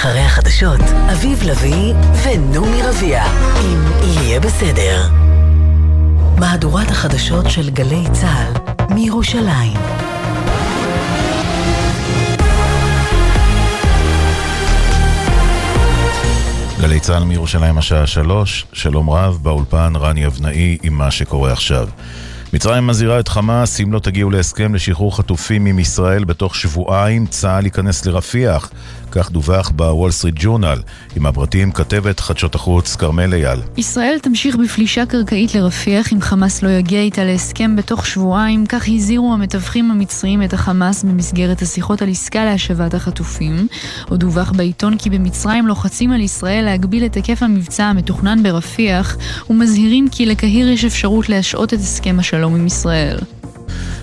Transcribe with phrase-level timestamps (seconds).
[0.00, 0.80] אחרי החדשות,
[1.12, 1.94] אביב לביא
[2.24, 3.24] ונעמי רביע,
[3.60, 5.08] אם יהיה בסדר.
[6.38, 8.52] מהדורת החדשות של גלי צה"ל,
[8.94, 9.78] מירושלים.
[16.80, 21.88] גלי צה"ל מירושלים השעה שלוש, שלום רב, באולפן רני אבנאי עם מה שקורה עכשיו.
[22.52, 27.64] מצרים מזהירה את חמאס אם לא תגיעו להסכם לשחרור חטופים עם ישראל בתוך שבועיים, צה"ל
[27.64, 28.70] ייכנס לרפיח.
[29.10, 30.78] כך דווח בוול סטריט ג'ורנל.
[31.16, 33.60] עם הפרטים כתבת חדשות החוץ כרמל אייל.
[33.76, 39.34] ישראל תמשיך בפלישה קרקעית לרפיח אם חמאס לא יגיע איתה להסכם בתוך שבועיים, כך הזהירו
[39.34, 43.66] המתווכים המצריים את החמאס במסגרת השיחות על עסקה להשבת החטופים.
[44.08, 49.16] עוד דווח בעיתון כי במצרים לוחצים על ישראל להגביל את היקף המבצע המתוכנן ברפיח,
[49.50, 53.18] ומזהירים כי לקהיר יש אפשרות להשעות את הסכם השלום עם ישראל.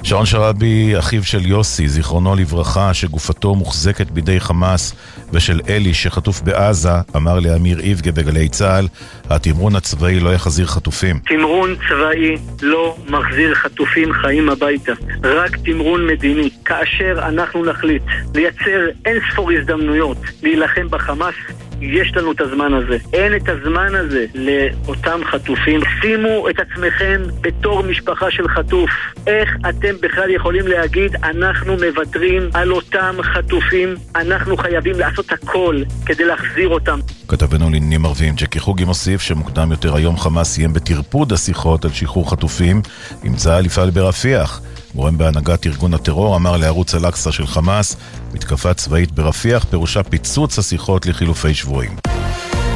[0.04, 4.96] שרון שרעבי, אחיו של יוסי, זיכרונו לברכה, שגופתו מוחזקת בידי חמאס,
[5.34, 8.88] ושל אלי, שחטוף בעזה, אמר לאמיר איבגה בגלי צה"ל,
[9.30, 11.20] התמרון הצבאי לא יחזיר חטופים.
[11.20, 14.92] תמרון צבאי לא מחזיר חטופים חיים הביתה,
[15.24, 16.50] רק תמרון מדיני.
[16.66, 18.04] כאשר אנחנו נחליט
[18.36, 21.36] לייצר אין ספור הזדמנויות להילחם בחמאס,
[21.82, 22.98] יש לנו את הזמן הזה.
[23.14, 25.80] אין את הזמן הזה לאותם חטופים.
[26.02, 28.90] שימו את עצמכם בתור משפחה של חטוף.
[29.28, 36.26] איך אתם בכלל יכולים להגיד, אנחנו מוותרים על אותם חטופים, אנחנו חייבים לעשות הכל כדי
[36.26, 37.00] להחזיר אותם.
[37.28, 42.32] כתבנו לעניינים ערביים ג'קי חוגי מוסיף שמוקדם יותר היום חמאס סיים בטרפוד השיחות על שחרור
[42.32, 42.82] חטופים
[43.24, 44.62] עם צה"ל יפעל ברפיח.
[44.98, 47.96] גורם בהנהגת ארגון הטרור אמר לערוץ אל-אקצא של חמאס,
[48.34, 51.96] מתקפה צבאית ברפיח פירושה פיצוץ השיחות לחילופי שבויים.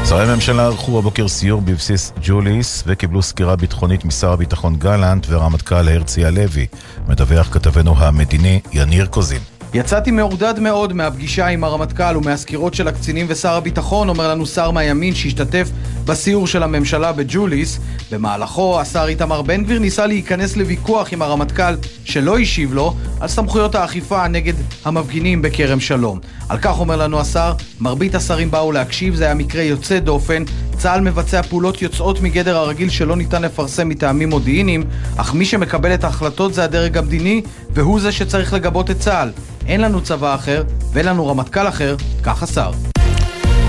[0.05, 6.25] שרי הממשלה ערכו הבוקר סיור בבסיס ג'וליס וקיבלו סקירה ביטחונית משר הביטחון גלנט ורמטכ"ל הרצי
[6.25, 6.67] הלוי.
[7.07, 9.41] מדווח כתבנו המדיני יניר קוזין.
[9.73, 15.15] יצאתי מעודד מאוד מהפגישה עם הרמטכ"ל ומהסקירות של הקצינים ושר הביטחון, אומר לנו שר מהימין
[15.15, 15.69] שהשתתף
[16.05, 17.79] בסיור של הממשלה בג'וליס.
[18.11, 23.75] במהלכו השר איתמר בן גביר ניסה להיכנס לוויכוח עם הרמטכ"ל שלא השיב לו על סמכויות
[23.75, 24.53] האכיפה נגד
[24.85, 26.19] המפגינים בכרם שלום.
[26.49, 30.43] על כך אומר לנו השר, מרבית השרים באו להקשיב, זה היה מקרה יוצא דופן.
[30.77, 34.83] צה"ל מבצע פעולות יוצאות מגדר הרגיל שלא ניתן לפרסם מטעמים מודיעיניים,
[35.17, 37.41] אך מי שמקבל את ההחלטות זה הדרג המדיני,
[37.73, 39.31] והוא זה שצריך לגבות את צה"ל.
[39.67, 40.63] אין לנו צבא אחר
[40.93, 42.71] ואין לנו רמטכ"ל אחר, כך השר.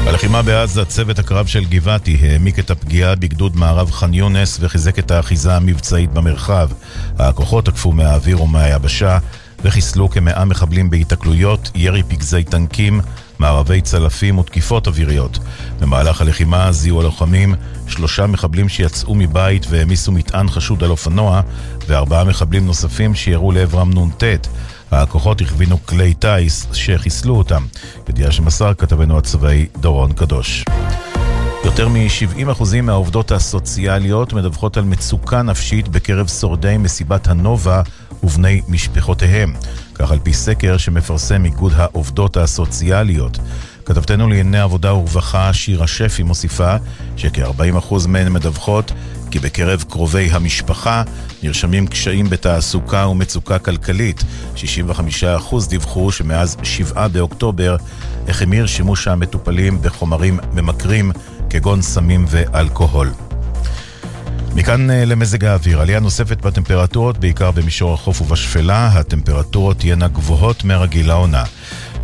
[0.05, 5.11] בלחימה בעזה, צוות הקרב של גבעתי העמיק את הפגיעה בגדוד מערב ח'אן יונס וחיזק את
[5.11, 6.69] האחיזה המבצעית במרחב.
[7.19, 9.19] הכוחות תקפו מהאוויר ומהיבשה
[9.65, 13.01] וחיסלו כמאה מחבלים בהיתקלויות, ירי פגזי טנקים,
[13.39, 15.39] מערבי צלפים ותקיפות אוויריות.
[15.81, 17.55] במהלך הלחימה זיהו הלוחמים
[17.89, 21.41] שלושה מחבלים שיצאו מבית והעמיסו מטען חשוד על אופנוע
[21.87, 24.25] וארבעה מחבלים נוספים שירו לעברם נ"ט.
[24.93, 27.67] הכוחות הכווינו כלי טיס שחיסלו אותם.
[28.09, 30.65] ידיעה שמסר כתבנו הצבאי דורון קדוש.
[31.65, 37.83] יותר מ-70% מהעובדות הסוציאליות מדווחות על מצוקה נפשית בקרב שורדי מסיבת הנובה
[38.23, 39.55] ובני משפחותיהם.
[39.95, 43.39] כך על פי סקר שמפרסם איגוד העובדות הסוציאליות.
[43.85, 46.77] כתבתנו לענייני עבודה ורווחה שירה שפי מוסיפה
[47.17, 48.93] שכ-40% מהן מדווחות
[49.33, 51.03] כי בקרב קרובי המשפחה
[51.43, 54.25] נרשמים קשיים בתעסוקה ומצוקה כלכלית.
[54.57, 54.61] 65%
[55.69, 57.77] דיווחו שמאז 7 באוקטובר
[58.29, 61.13] החמיר שימוש המטופלים בחומרים ממכרים
[61.51, 63.11] כגון סמים ואלכוהול.
[64.55, 71.09] מכאן אה, למזג האוויר, עלייה נוספת בטמפרטורות, בעיקר במישור החוף ובשפלה, הטמפרטורות תהיינה גבוהות מהרגיל
[71.09, 71.45] לעונה.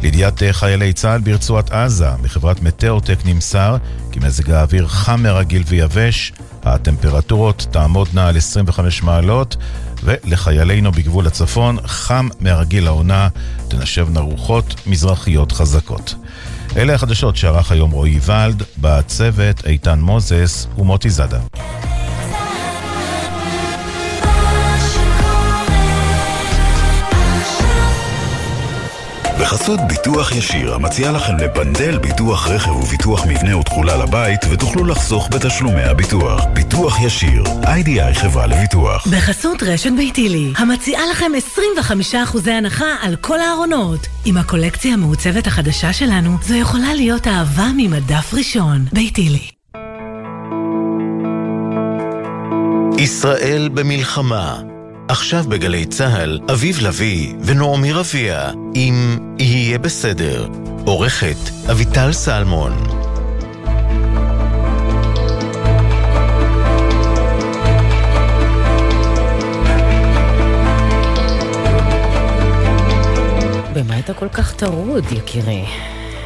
[0.03, 3.77] לידיעת אה, חיילי צה"ל ברצועת עזה, מחברת מטאוטק נמסר
[4.13, 6.33] כי מזג האוויר חם מרגיל ויבש,
[6.63, 9.57] הטמפרטורות תעמודנה על 25 מעלות,
[10.05, 13.29] ולחיילינו בגבול הצפון חם מהרגיל לעונה,
[13.69, 16.15] תנשבנה רוחות מזרחיות חזקות.
[16.77, 21.39] אלה החדשות שערך היום רועי ולד, בצוות איתן מוזס ומוטי זאדה.
[29.41, 35.83] בחסות ביטוח ישיר, המציע לכם לבנדל ביטוח רכב וביטוח מבנה ותכולה לבית, ותוכלו לחסוך בתשלומי
[35.83, 36.45] הביטוח.
[36.53, 39.07] ביטוח ישיר, איי-די-איי חברה לביטוח.
[39.07, 41.33] בחסות רשת ביתילי, המציעה לכם
[42.13, 44.07] 25% הנחה על כל הארונות.
[44.25, 48.85] עם הקולקציה המעוצבת החדשה שלנו, זו יכולה להיות אהבה ממדף ראשון.
[48.93, 49.49] ביתילי.
[52.99, 54.61] ישראל במלחמה
[55.09, 60.49] עכשיו בגלי צה"ל, אביב לביא ונעמי רביע, עם יהיה בסדר.
[60.87, 61.37] עורכת
[61.71, 62.73] אביטל סלמון.
[73.75, 75.65] במה אתה כל כך טרוד, יקירי?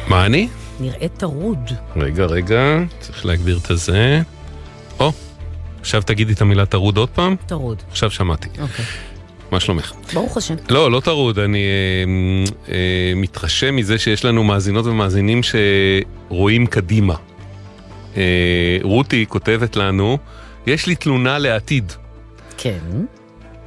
[0.07, 0.47] מה אני?
[0.79, 1.71] נראה טרוד.
[1.95, 4.21] רגע, רגע, צריך להגביר את הזה.
[4.99, 5.11] או,
[5.83, 7.35] עכשיו תגידי את המילה טרוד עוד פעם.
[7.45, 7.83] טרוד.
[7.91, 8.49] עכשיו שמעתי.
[8.61, 8.85] אוקיי.
[9.51, 9.93] מה שלומך?
[10.13, 10.55] ברוך השם.
[10.69, 17.15] לא, לא טרוד, אני אה, אה, מתרשם מזה שיש לנו מאזינות ומאזינים שרואים קדימה.
[18.17, 20.17] אה, רותי כותבת לנו,
[20.67, 21.91] יש לי תלונה לעתיד.
[22.57, 22.79] כן.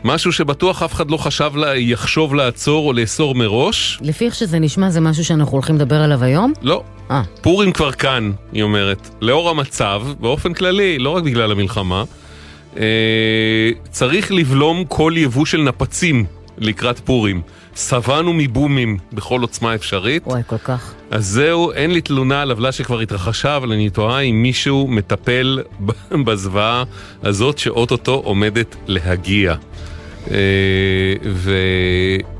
[0.06, 3.98] משהו שבטוח אף אחד לא חשב, לה, יחשוב לעצור או לאסור מראש.
[4.02, 6.52] לפי איך שזה נשמע, זה משהו שאנחנו הולכים לדבר עליו היום?
[6.62, 6.82] לא.
[7.10, 7.22] אה.
[7.40, 9.10] פורים כבר כאן, היא אומרת.
[9.20, 12.04] לאור המצב, באופן כללי, לא רק בגלל המלחמה,
[12.76, 12.82] אה,
[13.90, 16.24] צריך לבלום כל יבוא של נפצים
[16.58, 17.42] לקראת פורים.
[17.76, 20.22] שבענו מבומים בכל עוצמה אפשרית.
[20.26, 20.94] וואי, כל כך.
[21.10, 25.58] אז זהו, אין לי תלונה על עוולה שכבר התרחשה, אבל אני תוהה אם מישהו מטפל
[26.26, 26.84] בזוועה
[27.22, 29.54] הזאת שאו-טו-טו עומדת להגיע.
[30.30, 30.36] אה,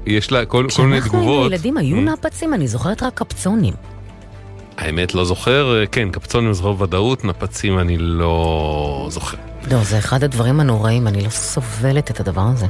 [0.07, 1.41] ויש לה כל, כל מיני כשאנחנו תגובות.
[1.41, 2.01] היינו ילדים היו Mm.
[2.01, 3.75] נפצים, אני זוכרת רק קפצונים.
[4.79, 9.37] האמת לא זוכר, אה, כן, קפצונים זוכר בוודאות, נפצים אני לא זוכר.
[9.71, 12.67] לא, זה אחד הדברים הנוראים, אני לא סובלת את הדבר הזה.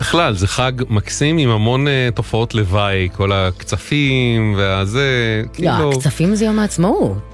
[0.00, 5.92] בכלל, זה חג מקסים עם המון uh, תופעות לוואי, כל הקצפים והזה, לא, כאילו...
[5.92, 7.27] הקצפים זה יום העצמאות.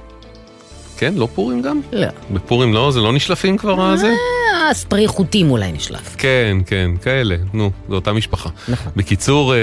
[0.99, 1.81] כן, לא פורים גם?
[1.93, 2.07] לא.
[2.31, 2.91] בפורים לא?
[2.91, 4.07] זה לא נשלפים כבר הזה?
[4.07, 6.17] אה, ספרי חוטים אולי נשלף.
[6.19, 8.49] כן, כן, כאלה, נו, זו אותה משפחה.
[8.69, 8.93] נכון.
[8.97, 9.59] בקיצור, אה,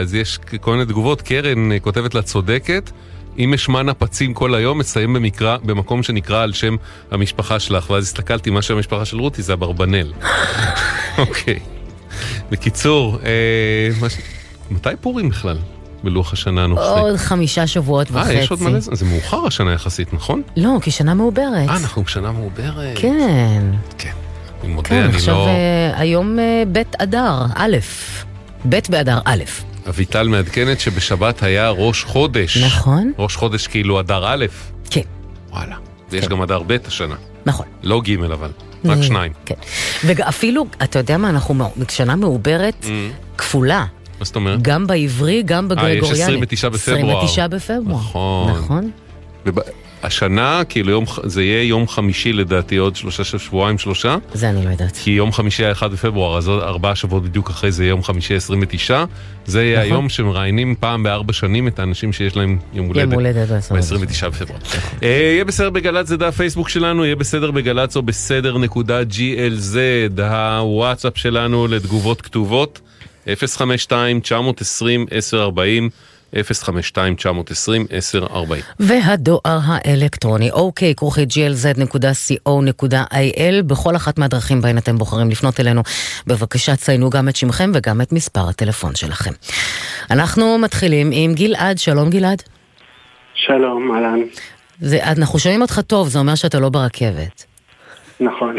[0.00, 2.90] אז יש כל מיני תגובות, קרן אה, כותבת לה צודקת.
[3.38, 6.76] אם אשמע נפצים כל היום, אסיים במקרא, במקום שנקרא על שם
[7.10, 7.90] המשפחה שלך.
[7.90, 10.12] ואז הסתכלתי, מה שם המשפחה של רותי זה אברבנאל.
[11.18, 11.58] אוקיי.
[12.50, 14.16] בקיצור, אה, מה ש...
[14.70, 15.56] מתי פורים בכלל?
[16.04, 16.84] בלוח השנה הנוכחי.
[17.00, 18.30] עוד חמישה שבועות וחצי.
[18.36, 20.42] אה, יש עוד מלא זמן, זה מאוחר השנה יחסית, נכון?
[20.56, 21.68] לא, כי שנה מעוברת.
[21.68, 22.98] אה, אנחנו בשנה מעוברת.
[22.98, 23.62] כן.
[24.64, 25.46] אני מודה, כן, אני עכשיו לא...
[25.46, 27.76] אה, היום אה, ב' אדר, א',
[28.68, 29.42] ב' באדר א'.
[29.88, 32.56] אביטל מעדכנת שבשבת היה ראש חודש.
[32.56, 33.12] נכון.
[33.18, 34.46] ראש חודש כאילו אדר א'.
[34.90, 35.00] כן.
[35.50, 35.76] וואלה.
[36.10, 37.14] ויש גם אדר ב' השנה.
[37.46, 37.66] נכון.
[37.82, 38.50] לא ג' אבל.
[38.84, 39.32] רק אה, שניים.
[39.46, 39.54] כן.
[40.06, 41.54] ואפילו, אתה יודע מה, אנחנו
[41.88, 42.86] שנה מעוברת Mm.
[43.38, 43.84] כפולה.
[44.18, 44.62] מה זאת אומרת?
[44.62, 46.22] גם בעברי, גם אה, יש בגרגוריאני.
[46.22, 47.24] 29 בפברואר.
[47.24, 48.00] 29 בפברואר.
[48.00, 48.50] נכון.
[48.50, 48.90] נכון.
[49.46, 49.58] וב-
[50.02, 54.16] השנה, כאילו יום, זה יהיה יום חמישי לדעתי, עוד שלושה, שבועיים שלושה.
[54.34, 54.96] זה אני לא יודעת.
[55.02, 58.02] כי יום חמישי היה 1 בפברואר, אז עוד ארבעה שבועות בדיוק אחרי זה יהיה יום
[58.02, 59.04] חמישי 29.
[59.46, 59.92] זה יהיה נכון.
[59.92, 63.02] היום שמראיינים פעם בארבע שנים את האנשים שיש להם יום הולדת.
[63.02, 63.74] יום הולדת ב-29.
[63.74, 64.60] ב-29 בפברואר.
[65.02, 69.76] אה, יהיה בסדר בגל"צ זה דף פייסבוק שלנו, יהיה בסדר בגל"צ או בסדר נקודה GLZ,
[70.22, 72.80] הוואטסאפ שלנו לתגובות כתובות,
[73.26, 73.28] 052-920-1040,
[76.34, 76.38] 052-920-1040.
[78.80, 82.82] והדואר האלקטרוני, אוקיי, כרוכי glz.co.il,
[83.66, 85.82] בכל אחת מהדרכים בהן אתם בוחרים לפנות אלינו.
[86.26, 89.30] בבקשה ציינו גם את שמכם וגם את מספר הטלפון שלכם.
[90.10, 92.42] אנחנו מתחילים עם גלעד, שלום גלעד.
[93.34, 94.20] שלום, אהלן.
[94.80, 97.44] זה, אנחנו שומעים אותך טוב, זה אומר שאתה לא ברכבת.
[98.20, 98.56] נכון.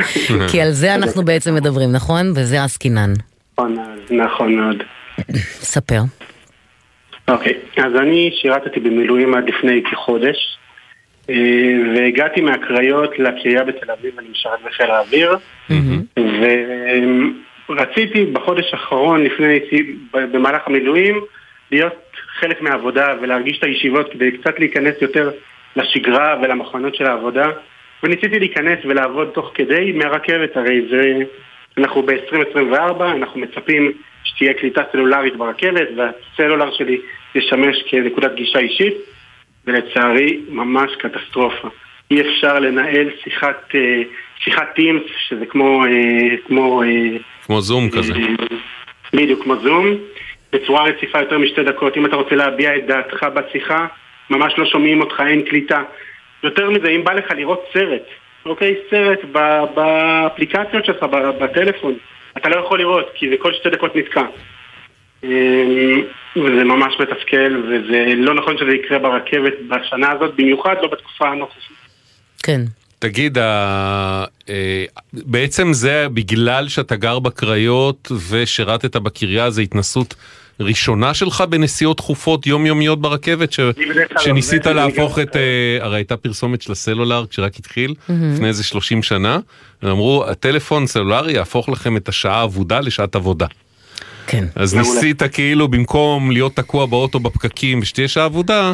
[0.51, 2.31] כי על זה אנחנו בעצם מדברים, נכון?
[2.35, 3.13] וזה עסקינן.
[3.59, 3.75] נכון,
[4.09, 4.83] נכון מאוד.
[5.73, 5.99] ספר.
[7.27, 10.57] אוקיי, אז אני שירתתי במילואים עד לפני כחודש,
[11.29, 11.35] אה,
[11.95, 15.37] והגעתי מהקריות לקריה בתל אביב, אני משרת בחיל האוויר,
[17.69, 19.59] ורציתי בחודש האחרון, לפני,
[20.13, 21.21] במהלך המילואים,
[21.71, 21.93] להיות
[22.39, 25.31] חלק מהעבודה ולהרגיש את הישיבות כדי קצת להיכנס יותר
[25.75, 27.45] לשגרה ולמכונות של העבודה,
[28.03, 31.23] וניסיתי להיכנס ולעבוד תוך כדי מהרכבת, הרי זה...
[31.77, 33.91] אנחנו ב-2024, אנחנו מצפים
[34.23, 37.01] שתהיה קליטה סלולרית ברכבת, והסלולר שלי
[37.35, 38.93] ישמש כנקודת גישה אישית,
[39.67, 41.67] ולצערי, ממש קטסטרופה.
[42.11, 44.01] אי אפשר לנהל שיחת, אה,
[44.43, 45.85] שיחת טימס, שזה כמו...
[45.85, 46.87] אה, כמו, אה,
[47.45, 48.13] כמו זום כזה.
[49.13, 49.85] בדיוק, כמו זום,
[50.53, 51.97] בצורה רציפה יותר משתי דקות.
[51.97, 53.87] אם אתה רוצה להביע את דעתך בשיחה,
[54.29, 55.83] ממש לא שומעים אותך, אין קליטה.
[56.43, 58.05] יותר מזה, אם בא לך לראות סרט,
[58.49, 58.75] אוקיי?
[58.89, 59.19] סרט
[59.75, 61.03] באפליקציות שלך,
[61.39, 61.93] בטלפון,
[62.37, 64.23] אתה לא יכול לראות, כי זה כל שתי דקות נתקע.
[65.23, 66.01] אמ,
[66.35, 71.77] וזה ממש מתסכל, וזה לא נכון שזה יקרה ברכבת בשנה הזאת, במיוחד לא בתקופה הנוכחית.
[72.43, 72.61] כן.
[72.99, 80.15] תגיד, ה- אה, בעצם זה בגלל שאתה גר בקריות ושירתת בקריה, זה התנסות
[80.59, 83.59] ראשונה שלך בנסיעות תכופות יומיומיות ברכבת, ש...
[84.19, 85.35] שניסית להפוך את...
[85.35, 87.93] אה, הרי הייתה פרסומת של הסלולר כשרק התחיל.
[88.09, 89.39] לפני איזה 30 שנה,
[89.81, 93.45] הם אמרו, הטלפון סלולרי יהפוך לכם את השעה האבודה לשעת עבודה.
[94.27, 94.45] כן.
[94.55, 94.75] אז.
[94.75, 98.73] ניסית כאילו במקום להיות תקוע באוטו בפקקים ושתהיה שעה עבודה,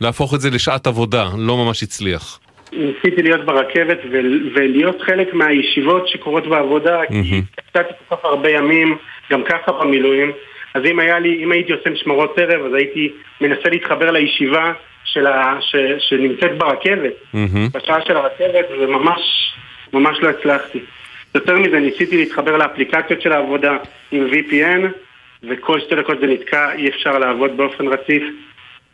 [0.00, 2.38] להפוך את זה לשעת עבודה, לא ממש הצליח.
[2.72, 7.14] ניסיתי להיות ברכבת ול- ולהיות חלק מהישיבות שקורות בעבודה, כי
[7.56, 8.96] קצתי כל כך הרבה ימים,
[9.30, 10.32] גם ככה במילואים.
[10.74, 14.72] אז אם היה לי, אם הייתי עושה משמרות ערב, אז הייתי מנסה להתחבר לישיבה
[15.04, 17.12] של ה, ש, שנמצאת ברכבת.
[17.74, 19.52] בשעה של הרכבת, וממש
[19.92, 20.78] ממש לא הצלחתי.
[21.34, 23.76] יותר מזה, ניסיתי להתחבר לאפליקציות של העבודה
[24.12, 24.86] עם VPN,
[25.48, 28.22] וכל שתי דקות זה נתקע, אי אפשר לעבוד באופן רציף,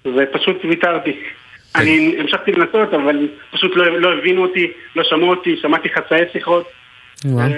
[0.06, 1.16] ופשוט ויתרתי.
[1.76, 4.66] אני המשכתי לנסות, אבל פשוט לא, לא הבינו אותי,
[4.96, 6.68] לא שמעו אותי, שמעתי חצאי שיחות.
[7.24, 7.50] וואו.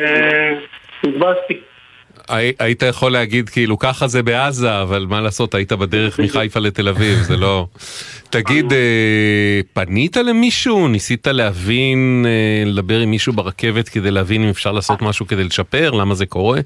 [2.31, 6.89] אה, היית יכול להגיד כאילו ככה זה בעזה, אבל מה לעשות, היית בדרך מחיפה לתל
[6.89, 7.67] אביב, זה לא...
[8.31, 10.89] תגיד, אה, פנית למישהו?
[10.89, 15.91] ניסית להבין, אה, לדבר עם מישהו ברכבת כדי להבין אם אפשר לעשות משהו כדי לשפר?
[15.91, 16.61] למה זה קורה?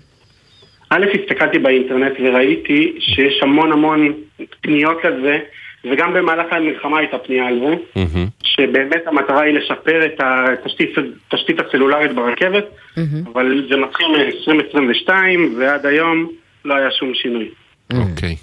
[0.91, 4.13] א', הסתכלתי באינטרנט וראיתי שיש המון המון
[4.61, 5.39] פניות לזה,
[5.85, 8.27] וגם במהלך המלחמה הייתה פנייה על זה, מהמם.
[8.43, 12.65] שבאמת המטרה היא לשפר את התשתית הסלולרית ברכבת,
[13.33, 15.11] אבל זה מתחיל מ-2022
[15.59, 16.29] ועד היום
[16.65, 17.49] לא היה שום שינוי.
[17.95, 18.37] אוקיי.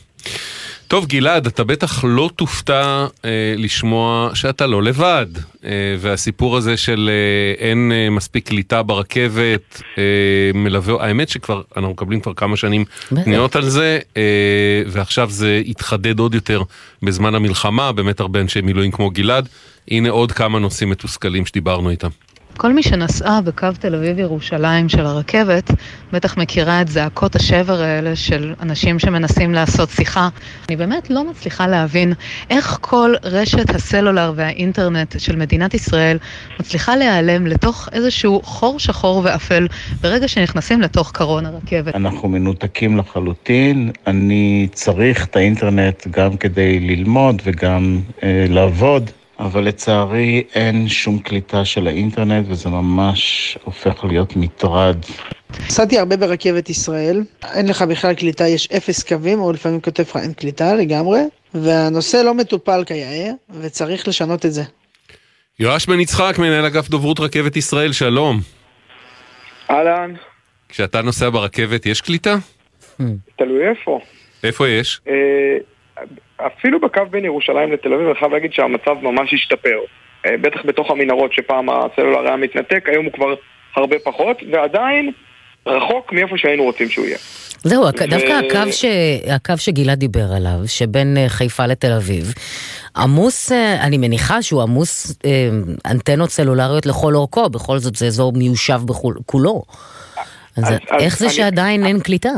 [0.89, 5.25] טוב גלעד, אתה בטח לא תופתע אה, לשמוע שאתה לא לבד,
[5.65, 5.69] אה,
[5.99, 10.03] והסיפור הזה של אה, אין אה, מספיק קליטה ברכבת אה,
[10.53, 12.85] מלווה, האמת שכבר, אנחנו מקבלים כבר כמה שנים.
[13.23, 14.21] פניות על זה, אה,
[14.87, 16.61] ועכשיו זה התחדד עוד יותר
[17.03, 19.49] בזמן המלחמה, באמת הרבה אנשי מילואים כמו גלעד,
[19.91, 22.09] הנה עוד כמה נושאים מתוסכלים שדיברנו איתם.
[22.61, 25.71] כל מי שנסעה בקו תל אביב-ירושלים של הרכבת,
[26.13, 30.29] בטח מכירה את זעקות השבר האלה של אנשים שמנסים לעשות שיחה.
[30.69, 32.13] אני באמת לא מצליחה להבין
[32.49, 36.17] איך כל רשת הסלולר והאינטרנט של מדינת ישראל
[36.59, 39.67] מצליחה להיעלם לתוך איזשהו חור שחור ואפל
[40.01, 41.95] ברגע שנכנסים לתוך קרון הרכבת.
[41.95, 43.91] אנחנו מנותקים לחלוטין.
[44.07, 51.65] אני צריך את האינטרנט גם כדי ללמוד וגם אה, לעבוד, אבל לצערי אין שום קליטה
[51.65, 54.97] של האינטרנט וזה ממש הופך להיות מטרד.
[55.65, 60.17] נסעתי הרבה ברכבת ישראל, אין לך בכלל קליטה, יש אפס קווים, או לפעמים כותב לך
[60.17, 61.19] אין קליטה לגמרי,
[61.53, 63.31] והנושא לא מטופל כיאה,
[63.61, 64.63] וצריך לשנות את זה.
[65.59, 68.39] יואש בן יצחק, מנהל אגף דוברות רכבת ישראל, שלום.
[69.69, 70.13] אהלן,
[70.69, 72.35] כשאתה נוסע ברכבת יש קליטה?
[73.37, 73.99] תלוי איפה.
[74.43, 75.01] איפה יש?
[76.47, 79.77] אפילו בקו בין ירושלים לתל אביב, אני חייב להגיד שהמצב ממש השתפר.
[80.25, 83.33] אה, בטח בתוך המנהרות שפעם הסלולר היה מתנתק, היום הוא כבר
[83.75, 85.11] הרבה פחות, ועדיין
[85.67, 87.17] רחוק מאיפה שהיינו רוצים שהוא יהיה.
[87.63, 88.85] זהו, ו- דווקא הקו, ש...
[89.29, 92.33] הקו שגלעד דיבר עליו, שבין אה, חיפה לתל אביב,
[92.97, 95.17] עמוס, אה, אני מניחה שהוא עמוס
[95.85, 99.63] אנטנות סלולריות לכל אורכו, בכל זאת זה אזור מיושב בכולו.
[100.57, 102.29] אז, אז- אז איך זה אני- שעדיין אין קליטה?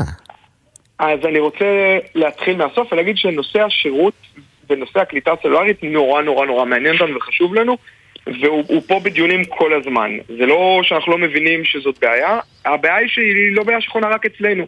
[1.02, 4.14] אז אני רוצה להתחיל מהסוף ולהגיד שנושא השירות
[4.70, 7.76] ונושא הקליטה הסלולרית נורא נורא נורא מעניין אותנו וחשוב לנו
[8.26, 10.18] והוא הוא פה בדיונים כל הזמן.
[10.38, 14.66] זה לא שאנחנו לא מבינים שזאת בעיה, הבעיה היא שהיא לא בעיה שחונה רק אצלנו.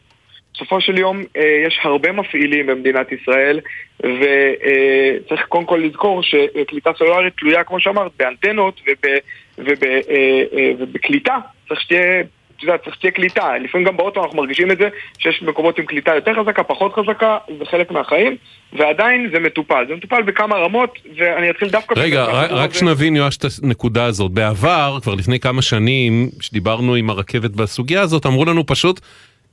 [0.55, 3.61] בסופו של יום אה, יש הרבה מפעילים במדינת ישראל
[3.99, 9.19] וצריך קודם כל לזכור שקליטה סלולרית תלויה, כמו שאמרת, באנטנות אה,
[9.59, 11.37] אה, ובקליטה.
[11.69, 12.23] צריך שתהיה,
[12.57, 13.59] אתה יודע, צריך שתהיה קליטה.
[13.65, 17.39] לפעמים גם באוטו אנחנו מרגישים את זה, שיש מקומות עם קליטה יותר חזקה, פחות חזקה,
[17.59, 18.37] זה חלק מהחיים,
[18.73, 19.85] ועדיין זה מטופל.
[19.89, 21.95] זה מטופל בכמה רמות, ואני אתחיל דווקא...
[21.99, 22.25] רגע.
[22.25, 24.31] רק- רק שנבין, יואש, את הנקודה הזאת.
[24.33, 29.01] בעבר, כבר לפני כמה שנים, כשדיברנו עם הרכבת בסוגיה הזאת, אמרו לנו פשוט,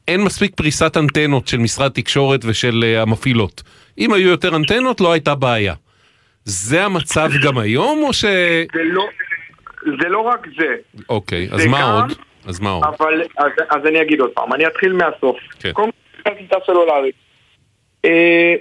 [0.07, 3.63] אין מספיק פריסת אנטנות של משרד תקשורת ושל אה, המפעילות.
[3.97, 5.73] אם היו יותר אנטנות, לא הייתה בעיה.
[6.45, 8.25] זה המצב גם היום, או ש...
[8.25, 9.03] זה לא,
[10.01, 10.75] זה לא רק זה.
[11.09, 12.13] אוקיי, אז זה מה גם- עוד?
[12.47, 12.83] אז מה עוד?
[12.83, 15.37] אבל, אז, אז אני אגיד עוד פעם, אני אתחיל מהסוף.
[15.59, 15.71] כן.
[15.71, 15.89] קודם
[16.23, 17.15] כל, קליטה סלולרית.
[18.05, 18.55] אה,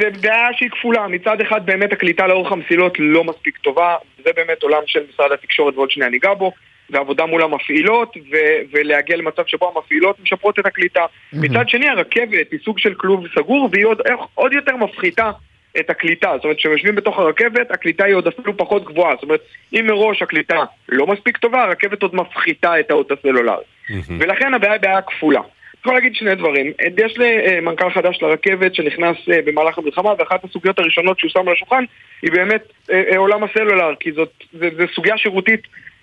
[0.00, 4.62] זה, בעיה שהיא כפולה, מצד אחד באמת הקליטה לאורך המסילות לא מספיק טובה, זה באמת
[4.62, 6.52] עולם של משרד התקשורת ועוד שנייה ניגע בו,
[6.90, 8.36] ועבודה מול המפעילות, ו,
[8.72, 11.06] ולהגיע למצב שבו המפעילות משפרות את הקליטה.
[11.32, 14.02] מצד שני הרכבת היא סוג של כלוב סגור, והיא עוד,
[14.34, 15.30] עוד יותר מפחיתה
[15.80, 19.22] את הקליטה, זאת אומרת כשהם יושבים בתוך הרכבת, הקליטה היא עוד אפילו פחות גבוהה, זאת
[19.22, 19.40] אומרת
[19.72, 23.64] אם מראש הקליטה לא מספיק טובה, הרכבת עוד מפחיתה את האות הסלולרי.
[24.18, 25.40] ולכן הבעיה היא בעיה כפולה.
[25.40, 26.72] אני יכול להגיד שני דברים.
[26.98, 31.84] יש למנכ"ל חדש לרכבת שנכנס אה, במהלך המלחמה, ואחת הסוגיות הראשונות שהוא שם על השולחן
[32.22, 35.97] היא באמת אה, אה, עולם הסלולר, כי זאת זה, זה סוגיה שירותית אה, אה,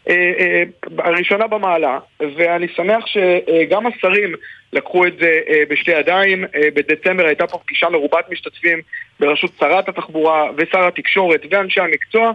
[0.98, 4.34] הראשונה במעלה, ואני שמח שגם השרים
[4.74, 6.44] לקחו את זה אה, בשתי ידיים.
[6.44, 8.80] אה, בדצמבר הייתה פה פגישה מרובת משתתפים
[9.20, 12.32] בראשות שרת התחבורה ושר התקשורת ואנשי המקצוע,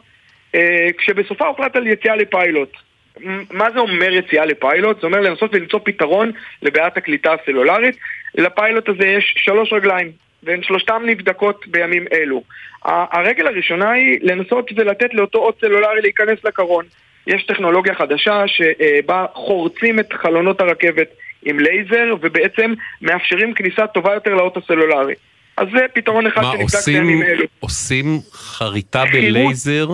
[0.54, 2.76] אה, כשבסופה הוחלט על יציאה לפיילוט.
[3.50, 5.00] מה זה אומר יציאה לפיילוט?
[5.00, 7.96] זה אומר לנסות ולמצוא פתרון לבעיית הקליטה הסלולרית.
[8.34, 10.12] לפיילוט הזה יש שלוש רגליים,
[10.42, 12.42] והן שלושתן נבדקות בימים אלו.
[12.84, 16.84] הרגל הראשונה היא לנסות ולתת לאותו אות סלולרי להיכנס לקרון.
[17.26, 21.08] יש טכנולוגיה חדשה שבה חורצים את חלונות הרכבת
[21.42, 25.14] עם לייזר ובעצם מאפשרים כניסה טובה יותר לאות הסלולרי.
[25.56, 27.44] אז זה פתרון אחד שנבדק בימים אלו.
[27.60, 29.04] עושים חריטה.
[29.12, 29.88] בלייזר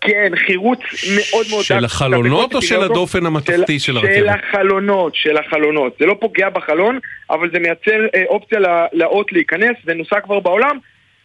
[0.00, 0.78] כן, חירוץ
[1.16, 1.64] מאוד מאוד...
[1.64, 1.84] של.
[1.84, 2.82] החלונות או של.
[2.82, 4.14] הדופן המתכתי של הרכבת?
[4.14, 5.96] של החלונות, של החלונות.
[6.00, 6.98] זה לא פוגע בחלון,
[7.30, 8.58] אבל זה מייצר אה, אופציה
[8.92, 10.78] לאות להיכנס, זה נוסע כבר בעולם,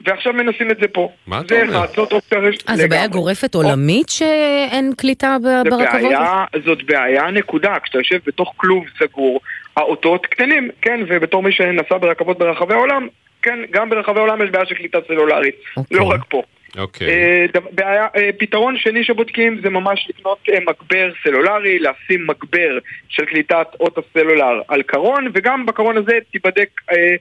[0.06, 1.12] ועכשיו מנסים את זה פה.
[1.28, 1.78] מה אתה זה אומר?
[1.86, 6.12] אחד, זאת אופציה רש- אה, זה בעיה גורפת עולמית שאין קליטה זה ברכבות?
[6.66, 9.40] זאת בעיה נקודה, כשאתה יושב בתוך כלוב סגור,
[9.78, 13.08] האותות קטנים, כן, ובתור מי שנסע ברכבות ברחבי העולם,
[13.42, 15.56] כן, גם ברחבי העולם יש בעיה של קליטה סלולרית,
[15.92, 16.42] לא רק פה.
[16.78, 17.08] אוקיי.
[17.10, 22.78] אה, דבר- בעיה, אה, פתרון שני שבודקים זה ממש לקנות אה, מגבר סלולרי, לשים מגבר
[23.10, 27.16] של קליטת אות הסלולר על קרון, וגם בקרון הזה תיבדק, אה, אה,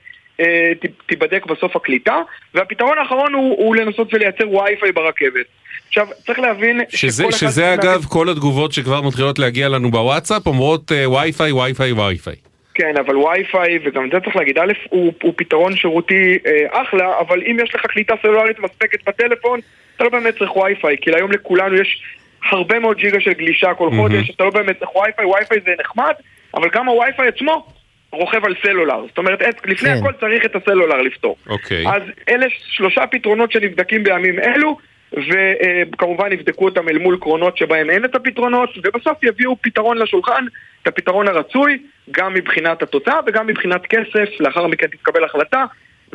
[1.06, 2.16] תיבדק בסוף הקליטה,
[2.54, 5.46] והפתרון האחרון הוא, הוא לנסות ולייצר וי-פיי ברכבת.
[5.88, 9.90] עכשיו, צריך להבין שזה, שכל אחד שזה צריך אגב כל התגובות שכבר מתחילות להגיע לנו
[9.90, 12.34] בוואטסאפ אומרות אה, וי-פיי, וי-פיי, וי-פיי.
[12.74, 17.18] כן, אבל וי-פיי, וגם את זה צריך להגיד, א', הוא, הוא פתרון שירותי אה, אחלה,
[17.20, 19.60] אבל אם יש לך קליטה סלולרית מספקת בטלפון,
[19.96, 22.02] אתה לא באמת צריך וי-פיי, כי היום לכולנו יש
[22.50, 24.02] הרבה מאוד ג'יגה של גלישה כל מהמם.
[24.02, 26.12] חודש, אתה לא באמת צריך וי-פיי, וי-פיי זה נחמד,
[26.54, 27.66] אבל גם הווי-פיי עצמו
[28.12, 29.04] רוכב על סלולר.
[29.08, 29.96] זאת אומרת, את- לפני כן.
[30.00, 31.36] הכל צריך את הסלולר לפתור.
[31.48, 31.84] אוקיי.
[31.88, 34.78] אז אלה שלושה פתרונות שנבדקים בימים אלו,
[35.12, 40.44] וכמובן יבדקו אותם אל מול קרונות שבהם אין את הפתרונות, ובסוף יביאו פתרון לשולחן,
[40.82, 41.78] את הפתרון הרצוי,
[42.10, 45.64] גם מבחינת התוצאה וגם מבחינת כסף, לאחר מכן תתקבל החלטה,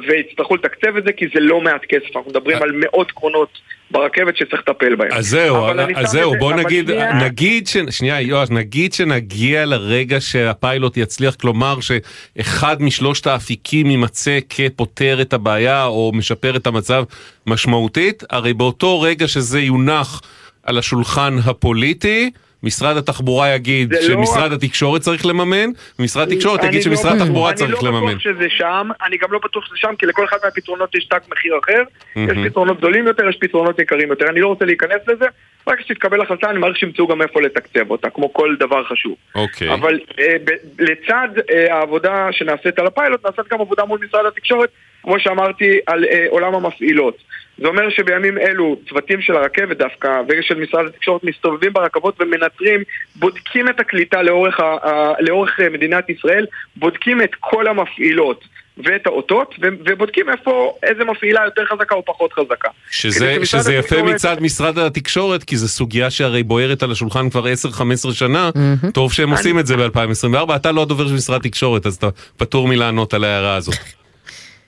[0.07, 3.49] ויצטרכו לתקצב את זה כי זה לא מעט כסף, אנחנו מדברים על מאות קרונות
[3.91, 5.09] ברכבת שצריך לטפל בהם.
[5.11, 5.65] אז זהו,
[5.95, 7.77] אז זהו, בוא נגיד, שנייה- נגיד, ש...
[7.89, 15.85] שנייה יואש, נגיד שנגיע לרגע שהפיילוט יצליח, כלומר שאחד משלושת האפיקים יימצא כפותר את הבעיה
[15.85, 17.03] או משפר את המצב
[17.47, 20.21] משמעותית, הרי באותו רגע שזה יונח
[20.63, 22.31] על השולחן הפוליטי,
[22.63, 27.53] משרד התחבורה יגיד לא שמשרד רק- התקשורת צריך לממן, ומשרד התקשורת יגיד לא שמשרד התחבורה
[27.53, 28.07] צריך אני לא לממן.
[28.07, 31.19] בטוח שזה שם, אני גם לא בטוח שזה שם, כי לכל אחד מהפתרונות יש תג
[31.31, 31.81] מחיר אחר.
[32.15, 32.37] יש.
[32.47, 34.25] פתרונות גדולים יותר, יש פתרונות יקרים יותר.
[34.29, 35.25] אני לא רוצה להיכנס לזה,
[35.67, 39.15] רק כשתתקבל החלטה, אני מעריך שימצאו גם איפה לתקצב אותה, כמו כל דבר חשוב.
[39.35, 39.73] אוקיי.
[39.73, 44.69] אבל אה, ב- לצד אה, העבודה שנעשית על הפיילוט, נעשית גם עבודה מול משרד התקשורת,
[45.03, 47.17] כמו שאמרתי, על אה, עולם המפעילות.
[47.57, 52.83] זה אומר שבימים אלו צוותים של הרכבת דווקא, ושל משרד התקשורת מסתובבים ברכבות ומנטרים,
[53.15, 58.43] בודקים את הקליטה לאורך, ה, ה, לאורך אה, מדינת ישראל, בודקים את כל המפעילות
[58.77, 62.69] ואת האותות, ובודקים איפה, איזה מפעילה יותר חזקה או פחות חזקה.
[62.91, 67.45] שזה, שזה יפה התקשורת- מצד משרד התקשורת, כי זו סוגיה שהרי בוערת על השולחן כבר
[67.47, 68.49] 10-15 שנה,
[68.93, 72.67] טוב שהם עושים את זה ב-2024, אתה לא הדובר של משרד התקשורת, אז אתה פטור
[72.67, 73.75] מלענות על ההערה הזאת.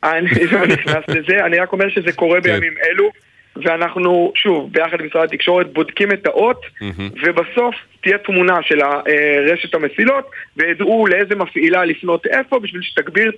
[0.03, 2.51] אני לא נכנס לזה, אני רק אומר שזה קורה כן.
[2.51, 3.09] בימים אלו,
[3.55, 6.61] ואנחנו, שוב, ביחד עם משרד התקשורת, בודקים את האות,
[7.23, 8.99] ובסוף תהיה תמונה של אה,
[9.51, 13.31] רשת המסילות, וידעו לאיזה מפעילה לפנות איפה, בשביל שתגביר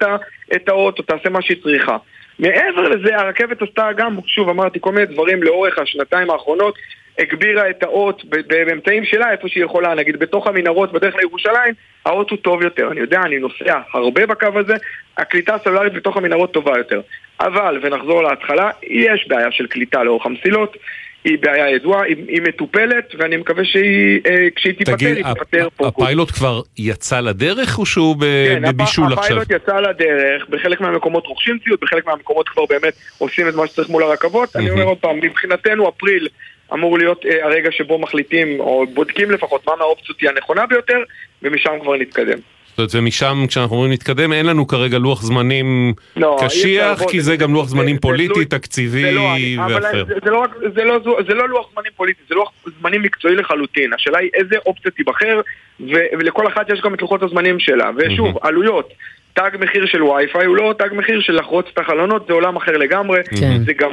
[0.56, 1.98] את האות או תעשה מה שהיא צריכה.
[2.40, 6.76] מעבר לזה, הרכבת עשתה גם, שוב אמרתי, כל מיני דברים לאורך השנתיים האחרונות,
[7.20, 11.74] הגבירה את האות באמצעים שלה איפה שהיא יכולה, נגיד בתוך המנהרות בדרך לירושלים,
[12.06, 12.92] האות הוא טוב יותר.
[12.92, 14.74] אני יודע, אני נוסע הרבה בקו הזה,
[15.18, 17.02] הקליטה הסלולרית בתוך המנהרות טובה יותר.
[17.40, 20.78] אבל, ונחזור להתחלה, יש בעיה של קליטה לאורך המסילות,
[21.26, 25.68] היא בעיה ידועה, היא, היא מטופלת, ואני מקווה שהיא, אה, כשהיא תיפתר, תגיד, היא תיפתר
[25.76, 25.88] פה.
[25.88, 29.24] הפיילוט כבר יצא לדרך או שהוא ב- כן, בבישול הפ- עכשיו?
[29.42, 33.90] הפיילוט יצא לדרך, בחלק מהמקומות רוכשים ציוד, בחלק מהמקומות כבר באמת עושים את מה שצריך
[33.90, 34.56] מול הרכבות.
[34.56, 36.28] אני אומר עוד פעם, מבחינתנו אפריל
[36.74, 40.98] אמור להיות אה, הרגע שבו מחליטים, או בודקים לפחות, מה מהאופציות היא הנכונה ביותר,
[41.44, 42.38] ומשם כבר נתקדם.
[42.78, 47.32] זאת אומרת, ומשם כשאנחנו אומרים להתקדם, אין לנו כרגע לוח זמנים לא, קשיח, כי זה-
[47.32, 49.22] זה גם לוח זמנים זה פוליטי, תלוי- תקציבי זה לא,
[49.70, 50.06] ואחר.
[50.06, 53.94] זה, זה, לא זה, לא, זה לא לוח זמנים פוליטי, זה לוח זמנים מקצועי לחלוטין.
[53.94, 55.42] השאלה היא איזה אופציה תיבחר,
[55.80, 57.90] ו, ולכל אחת יש גם את לוחות הזמנים שלה.
[57.98, 58.94] ושוב, עלויות.
[59.34, 62.78] תג מחיר של וי-פיי הוא לא תג מחיר של לחרוץ את החלונות, זה עולם אחר
[62.78, 63.20] לגמרי.
[63.40, 63.58] כן.
[63.66, 63.92] זה גם,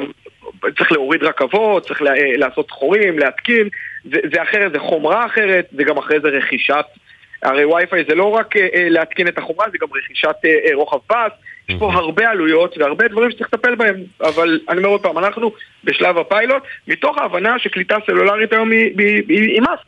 [0.79, 3.69] צריך להוריד רכבות, צריך לה, לעשות חורים, להתקין,
[4.05, 6.85] זה, זה אחרת, זה חומרה אחרת, זה גם אחרי זה רכישת...
[7.43, 10.75] הרי וי-פיי זה לא רק אה, אה, להתקין את החומרה, זה גם רכישת אה, אה,
[10.75, 11.33] רוחב פס,
[11.69, 15.53] יש פה הרבה עלויות והרבה דברים שצריך לטפל בהם, אבל אני אומר עוד פעם, אנחנו
[15.85, 19.79] בשלב הפיילוט, מתוך ההבנה שקליטה סלולרית היום היא- היא היא- היא מס,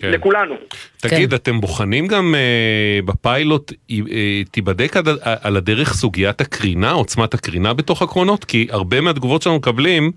[0.00, 0.10] כן.
[0.10, 0.54] לכולנו.
[0.96, 2.40] תגיד, אתם בוחנים גם אה,
[3.04, 3.96] בפיילוט, אה,
[4.50, 8.44] תיבדק עד- על הדרך סוגיית הקרינה, עוצמת הקרינה בתוך הקרונות?
[8.44, 10.12] כי הרבה מהתגובות שאנחנו מקבלים,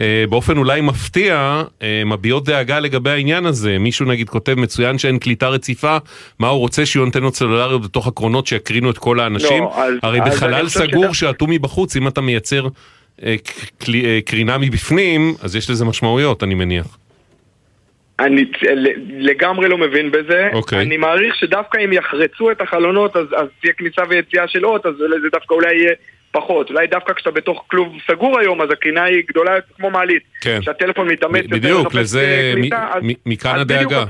[0.00, 3.78] אה, באופן אולי מפתיע, אה, מביעות דאגה לגבי העניין הזה.
[3.78, 5.96] מישהו נגיד כותב, מצוין שאין קליטה רציפה,
[6.38, 9.62] מה הוא רוצה שיהיו אנטנות סלולריות בתוך הקרונות שיקרינו את כל האנשים?
[9.62, 12.66] לא, אז- הרי אז בחלל סגור שאטום מבחוץ, אם אתה מייצר
[13.22, 13.34] אה,
[13.94, 16.86] אה, קרינה מבפנים, אז יש לזה משמעויות, אני מניח.
[18.20, 18.44] אני
[19.18, 20.48] לגמרי לא מבין בזה.
[20.52, 20.82] אוקיי.
[20.82, 24.94] אני מעריך שדווקא אם יחרצו את החלונות, אז, אז תהיה כניסה ויציאה של אות, אז
[24.96, 25.92] זה דווקא אולי יהיה
[26.32, 26.70] פחות.
[26.70, 30.22] אולי דווקא כשאתה בתוך כלוב סגור היום, אז הקרינה היא גדולה כמו מעלית.
[30.40, 30.58] כן.
[30.60, 34.04] כשהטלפון מתאמץ בדיוק, לזה, אה, מ- קליטה, אז- מ- מכאן הדאגה.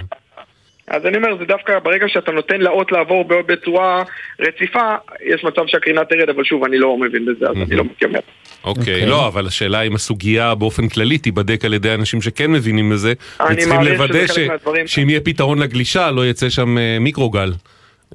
[0.88, 4.02] אז אני אומר, זה דווקא ברגע שאתה נותן לאות לעבור בצורה
[4.40, 4.94] רציפה,
[5.24, 8.20] יש מצב שהקרינה תרד, אבל שוב, אני לא מבין בזה, אז אני לא מתיימר.
[8.64, 13.12] אוקיי, לא, אבל השאלה אם הסוגיה באופן כללי תיבדק על ידי אנשים שכן מבינים בזה,
[13.52, 14.86] וצריכים לוודא ש- מהדברים.
[14.86, 17.52] שאם יהיה פתרון לגלישה, לא יצא שם אה, מיקרוגל.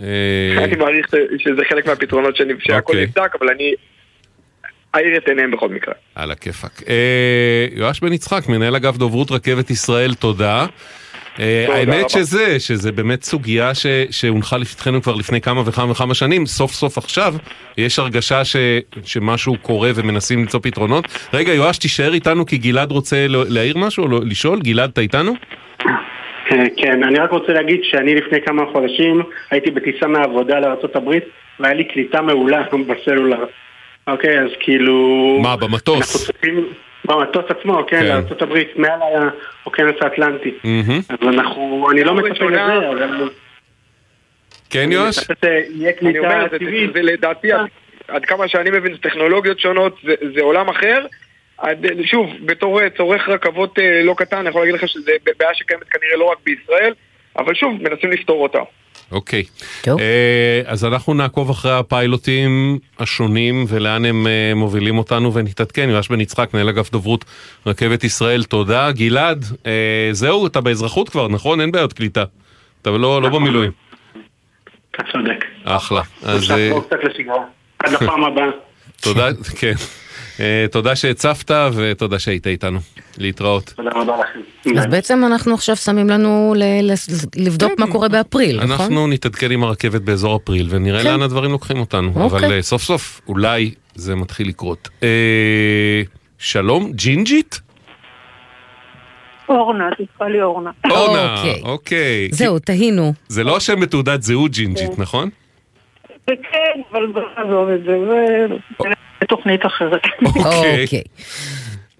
[0.01, 0.05] אה,
[0.63, 3.03] אני מעריך ש- שזה חלק מהפתרונות שהכל אוקיי.
[3.05, 3.73] נבדק, אבל אני
[4.95, 5.93] אעיר את עיניהם בכל מקרה.
[6.15, 6.83] על הכיפאק.
[6.89, 10.65] אה, יואש בן יצחק, מנהל אגף דוברות רכבת ישראל, תודה.
[11.39, 12.09] אה, האמת.
[12.09, 13.71] שזה, שזה באמת סוגיה
[14.11, 17.33] שהונחה לפתחנו כבר לפני כמה וכמה וכמה שנים, סוף סוף עכשיו
[17.77, 18.41] יש הרגשה
[19.05, 21.05] שמשהו קורה ומנסים למצוא פתרונות.
[21.33, 24.59] רגע, יואש, תישאר איתנו כי גלעד רוצה להעיר משהו או לא- לשאול?
[24.61, 25.33] גלעד, אתה איתנו?
[26.51, 29.21] אה, כן, אני רק רוצה להגיד שאני לפני כמה חודשים
[29.51, 31.09] הייתי בטיסה מהעבודה לארה"ב
[31.59, 33.45] והיה לי קליטה מעולה בסלולר.
[34.07, 35.39] אוקיי, אז כאילו...
[35.43, 36.15] מה, במטוס?
[36.15, 36.65] אנחנו צופים
[37.05, 38.05] במטוס עצמו, כן, כן.
[38.05, 38.99] לארה"ב, מעל
[39.63, 40.51] האוקיינוס האטלנטי.
[40.63, 40.99] מהמם.
[41.09, 43.29] אז אנחנו, אני לא מצפה לזה, אבל...
[44.69, 45.15] כן, יוש?
[45.43, 46.93] יהיה אני אומר, קליטה זה- טבעית.
[46.93, 47.47] זה לדעתי,
[48.07, 51.05] עד- כמה שאני מבין, זה טכנולוגיות שונות, זה- זה עולם אחר.
[51.57, 55.53] עד- שוב, בתור אה, צורך רכבות אה, לא קטן, אני יכול להגיד לך שזה בעיה
[55.53, 56.93] שקיימת כנראה לא רק בישראל,
[57.37, 58.59] אבל שוב, מנסים לפתור אותה.
[59.11, 59.43] אוקיי.
[59.87, 65.89] אה, אז אנחנו נעקוב אחרי הפיילוטים השונים ולאן הם אה, מובילים אותנו ונתעדכן.
[65.89, 67.25] יואש בן יצחק, מנהל אגף דוברות
[67.65, 68.91] רכבת ישראל, תודה.
[68.91, 71.61] גלעד, אה, זהו, אתה באזרחות כבר, נכון?
[71.61, 72.23] אין בעיות קליטה.
[72.81, 73.71] אתה לא לא במילואים.
[74.91, 75.45] אתה צודק.
[75.63, 76.01] אחלה.
[76.23, 77.43] אז בואו קצת לשגרה.
[77.79, 78.49] עד לפעם הבאה.
[79.01, 79.27] תודה,
[79.59, 79.73] כן.
[80.39, 82.79] אה, תודה שהצפת ותודה שהיית איתנו.
[83.17, 83.73] להתראות.
[83.75, 84.79] תודה רבה לכם.
[84.79, 86.53] אז בעצם אנחנו עכשיו שמים לנו
[87.35, 88.71] לבדוק מה קורה באפריל, נכון?
[88.71, 91.09] אנחנו נתעדכן עם הרכבת באזור אפריל ונראה כן.
[91.09, 92.11] לאן הדברים לוקחים אותנו.
[92.15, 92.39] אוקיי.
[92.39, 94.89] אבל אה, סוף סוף אולי זה מתחיל לקרות.
[95.03, 96.01] אה,
[96.37, 97.61] שלום, ג'ינג'ית?
[99.49, 100.71] אורנה, תקרא לי אורנה.
[100.89, 101.61] אורנה, אוקיי.
[101.63, 102.29] אוקיי.
[102.31, 103.13] זהו, תהינו.
[103.27, 105.01] זה לא השם בתעודת זהות ג'ינג'ית, כן.
[105.01, 105.29] נכון?
[106.23, 108.55] וכן, אבל בוא נעזוב את זה,
[109.21, 110.01] זה תוכנית אחרת.
[110.35, 110.85] אוקיי.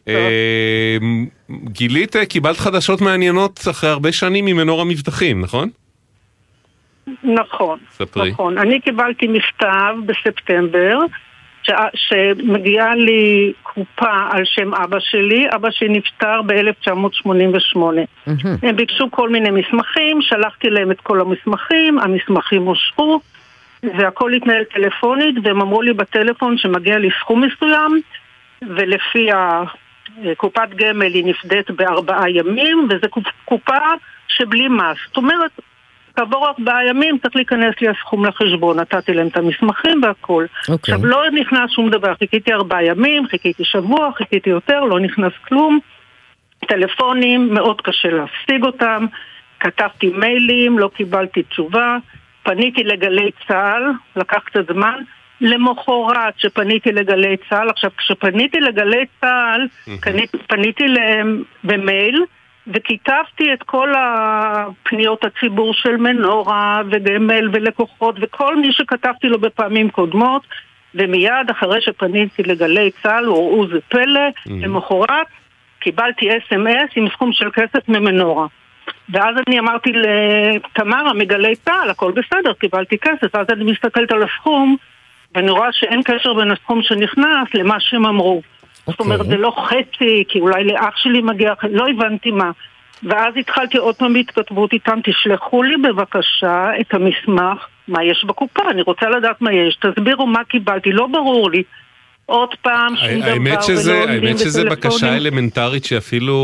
[0.07, 0.97] אה,
[1.49, 5.69] גילית, אה, קיבלת חדשות מעניינות אחרי הרבה שנים ממנור המבטחים, נכון?
[7.23, 8.31] נכון, ספרי.
[8.31, 8.57] נכון.
[8.57, 10.97] אני קיבלתי מכתב בספטמבר,
[11.63, 17.79] ש- שמגיעה לי קופה על שם אבא שלי, אבא שלי נפטר ב-1988.
[18.63, 23.19] הם ביקשו כל מיני מסמכים, שלחתי להם את כל המסמכים, המסמכים אושרו,
[23.97, 28.01] והכל התנהל טלפונית, והם אמרו לי בטלפון שמגיע לי סכום מסוים,
[28.61, 33.77] ולפי הקופת גמל היא נפדית בארבעה ימים, וזו קופ- קופה
[34.27, 34.97] שבלי מס.
[35.07, 35.51] זאת אומרת,
[36.15, 40.45] כעבור ארבעה ימים צריך להיכנס לי הסכום לחשבון, נתתי להם את המסמכים והכל.
[40.69, 40.93] אוקיי.
[40.93, 45.79] עכשיו לא נכנס שום דבר, חיכיתי ארבעה ימים, חיכיתי שבוע, חיכיתי יותר, לא נכנס כלום.
[46.67, 49.05] טלפונים, מאוד קשה להשיג אותם,
[49.59, 51.97] כתבתי מיילים, לא קיבלתי תשובה,
[52.45, 54.99] פניתי לגלי צה"ל, לקח קצת זמן,
[55.41, 59.67] למחרת שפניתי לגלי צה"ל, עכשיו כשפניתי לגלי צה"ל,
[59.99, 62.23] קניתי- פניתי להם במייל,
[62.67, 70.41] וכיתבתי את כל הפניות הציבור של מנורה וגמל ולקוחות וכל מי שכתבתי לו בפעמים קודמות.
[70.95, 75.27] ומיד אחרי שפניתי לגלי צה"ל, וראו זה פלא, למחרת
[75.79, 78.47] קיבלתי אס.אם.אס עם סכום של כסף ממנורה.
[79.09, 84.75] ואז אני אמרתי לתמרה מגלי צה"ל, הכל בסדר, קיבלתי כסף, ואז אני מסתכלת על הסכום
[85.35, 88.41] ואני רואה שאין קשר בין הסכום שנכנס למה שהם אמרו.
[88.87, 92.51] זאת אומרת, זה לא חצי, כי אולי לאח שלי מגיע, לא הבנתי מה.
[93.03, 98.81] ואז התחלתי עוד פעם בהתכתבות איתם, תשלחו לי בבקשה את המסמך, מה יש בקופה, אני
[98.81, 101.63] רוצה לדעת מה יש, תסבירו מה קיבלתי, לא ברור לי.
[102.25, 105.15] עוד פעם, שום דבר, האמת שזה, ולא האמת שזה בקשה.
[105.17, 106.35] אלמנטרית שאפילו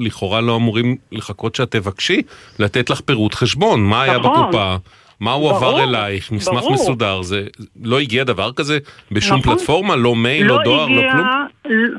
[0.00, 2.22] לכאורה לא אמורים לחכות שאת תבקשי,
[2.58, 4.42] לתת לך פירוט חשבון, מה היה נכון.
[4.42, 4.76] בקופה,
[5.20, 6.72] מה הועבר ברור, אלייך, מסמך ברור.
[6.72, 7.46] מסודר, זה
[7.82, 8.78] לא הגיע דבר כזה
[9.12, 9.54] בשום נכון.
[9.56, 11.26] פלטפורמה, לא מייל, לא דואר, לא הגיע כלום?
[11.64, 11.96] ל-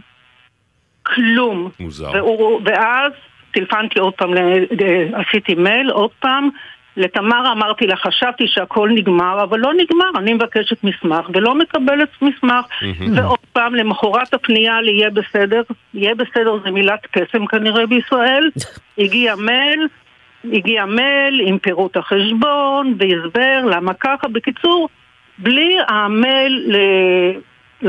[1.03, 1.69] כלום.
[1.79, 2.11] מוזר.
[2.13, 3.11] והוא- ואז
[3.53, 4.29] טלפנתי עוד פעם,
[5.13, 6.49] עשיתי מייל עוד פעם.
[6.97, 12.65] לתמר אמרתי לה, חשבתי שהכל נגמר, אבל לא נגמר, אני מבקשת מסמך ולא מקבלת מסמך.
[13.15, 15.61] ועוד פעם, למחרת הפנייה לי יהיה בסדר,
[15.93, 18.49] יהיה בסדר זה מילת קסם כנראה בישראל.
[18.97, 19.87] הגיע מייל,
[20.53, 24.27] הגיע מייל עם פירוט החשבון והסבר למה ככה.
[24.31, 24.89] בקיצור,
[25.37, 27.39] בלי המייל ל-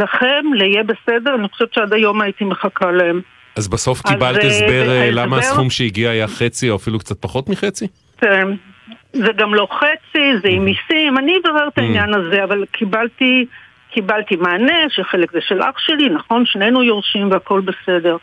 [0.02, 3.20] לכם, ליהיה בסדר, אני חושבת שעד היום הייתי מחכה להם.
[3.56, 6.98] אז בסוף אז, קיבלת אה, הסבר אה, ההסבר- למה הסכום שהגיע היה חצי או אפילו
[6.98, 7.86] קצת פחות מחצי?
[8.18, 8.48] כן.
[9.12, 13.46] זה גם לא חצי, זה עם מיסים, אני אברר את העניין הזה, אבל קיבלתי
[13.92, 18.16] קיבלתי מענה שחלק זה של אח שלי, נכון, שנינו יורשים והכל בסדר.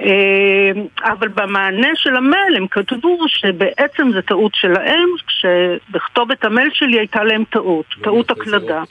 [0.00, 0.70] אה,
[1.04, 7.44] אבל במענה של המייל הם כתבו שבעצם זה טעות שלהם, כשבכתובת המייל שלי הייתה להם
[7.50, 8.82] טעות, טעות הקלדה.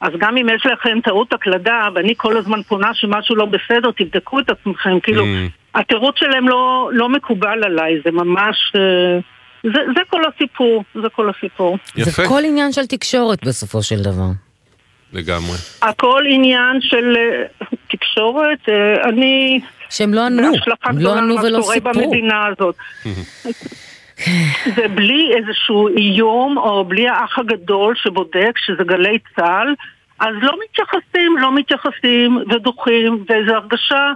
[0.00, 4.40] אז גם אם יש לכם טעות הקלדה, ואני כל הזמן פונה שמשהו לא בסדר, תבדקו
[4.40, 5.24] את עצמכם, כאילו,
[5.74, 8.72] התירוץ שלהם לא, לא מקובל עליי, זה ממש...
[8.76, 9.18] אה,
[9.64, 11.78] זה, זה כל הסיפור, זה כל הסיפור.
[11.96, 12.10] יפה.
[12.10, 14.28] זה כל עניין של תקשורת בסופו של דבר.
[15.12, 15.56] לגמרי.
[15.82, 17.16] הכל עניין של
[17.62, 19.60] uh, תקשורת, uh, אני...
[19.90, 20.42] שהם לא ענו,
[20.84, 21.92] הם לא ענו ולא סיפרו.
[21.92, 22.74] במדינה הזאת.
[24.76, 29.74] זה בלי איזשהו איום, או בלי האח הגדול שבודק שזה גלי צה"ל,
[30.20, 34.12] אז לא מתייחסים, לא מתייחסים ודוחים, ואיזו הרגשה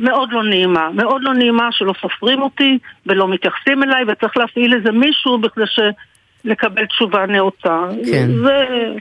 [0.00, 0.90] מאוד לא נעימה.
[0.94, 5.80] מאוד לא נעימה שלא סופרים אותי ולא מתייחסים אליי, וצריך להפעיל איזה מישהו בכדי ש...
[6.44, 7.80] לקבל תשובה נאותה.
[8.06, 8.30] כן.
[8.44, 8.56] זה...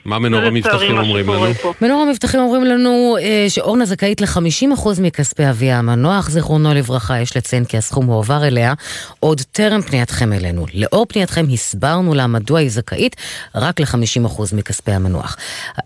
[0.06, 1.45] מה מנור המבטחים אומרים לנו?
[1.82, 7.65] מנור המבטחים אומרים לנו אה, שאורנה זכאית ל-50% מכספי אביה המנוח, זיכרונו לברכה, יש לציין
[7.65, 8.73] כי הסכום הועבר אליה
[9.19, 10.65] עוד טרם פנייתכם אלינו.
[10.73, 13.15] לאור פנייתכם הסברנו לה מדוע היא זכאית
[13.56, 15.38] רק ל-50% מכספי המנוח.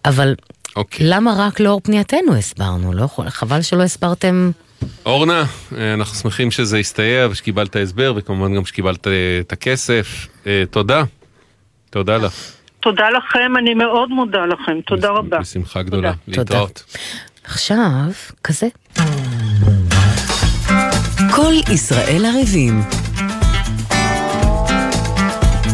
[0.06, 0.36] אבל
[0.76, 1.08] אוקיי.
[1.10, 2.94] למה רק לאור פנייתנו הסברנו?
[2.94, 4.52] לא, חבל שלא הסברתם...
[5.06, 5.44] אורנה,
[5.78, 10.28] אה, אנחנו שמחים שזה הסתייע ושקיבלת הסבר, וכמובן גם שקיבלת אה, את הכסף.
[10.48, 11.04] אה, תודה.
[11.90, 12.52] תודה לך.
[12.80, 15.40] תודה לכם, אני מאוד מודה לכם, תודה רבה.
[15.40, 16.84] בשמחה גדולה, להתראות.
[17.44, 18.12] עכשיו,
[18.44, 18.68] כזה.
[21.36, 23.05] כל ישראל ערבים.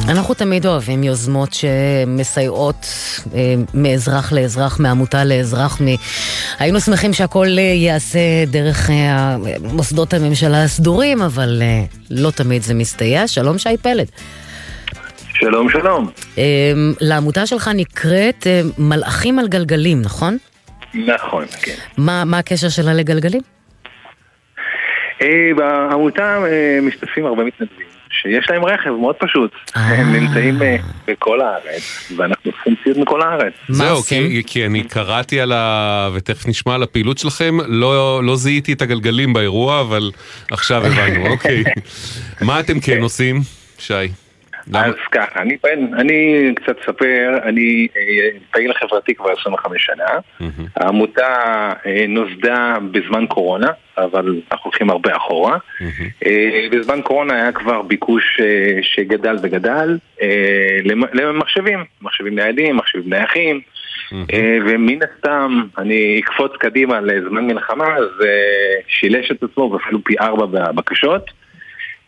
[0.09, 2.85] אנחנו תמיד אוהבים יוזמות שמסייעות
[3.33, 3.39] אה,
[3.73, 5.81] מאזרח לאזרח, מעמותה לאזרח.
[5.81, 5.85] מ...
[6.59, 9.37] היינו שמחים שהכל אה, ייעשה דרך אה,
[9.73, 13.27] מוסדות הממשלה הסדורים, אבל אה, לא תמיד זה מסתייע.
[13.27, 14.07] שלום שי פלד.
[15.33, 16.09] שלום, שלום.
[16.37, 16.43] אמ,
[17.01, 20.37] לעמותה שלך נקראת אה, מלאכים על גלגלים, נכון?
[20.93, 21.75] נכון, כן.
[21.97, 23.41] מה, מה הקשר שלה לגלגלים?
[25.21, 27.87] אה, בעמותה אה, משתתפים הרבה מתנדבים,
[28.21, 29.51] שיש להם רכב מאוד פשוט.
[29.75, 30.59] הם נמצאים
[31.07, 33.53] בכל הארץ, ואנחנו צריכים ציוד מכל הארץ.
[33.69, 36.09] זהו, כי, כי אני קראתי על ה...
[36.13, 40.11] ותכף נשמע על הפעילות שלכם, לא, לא זיהיתי את הגלגלים באירוע, אבל
[40.51, 41.63] עכשיו הבנו, אוקיי.
[42.47, 43.41] מה אתם כן עושים,
[43.77, 43.93] שי?
[44.73, 45.57] אז ככה, אני,
[45.93, 50.05] אני קצת אספר, אני אה, פעיל חברתי כבר 25 שנה.
[50.75, 51.27] העמותה
[51.85, 55.57] אה, נוסדה בזמן קורונה, אבל אנחנו הולכים הרבה אחורה.
[56.25, 58.39] אה, בזמן קורונה היה כבר ביקוש
[58.81, 59.97] שגדל וגדל
[61.13, 63.61] למחשבים, מחשבים ניידים, מחשבים נייחים.
[64.65, 68.39] ומן הסתם, אני אקפוץ קדימה לזמן מלחמה, זה
[68.87, 71.31] שילש את עצמו ואפילו פי ארבע בבקשות.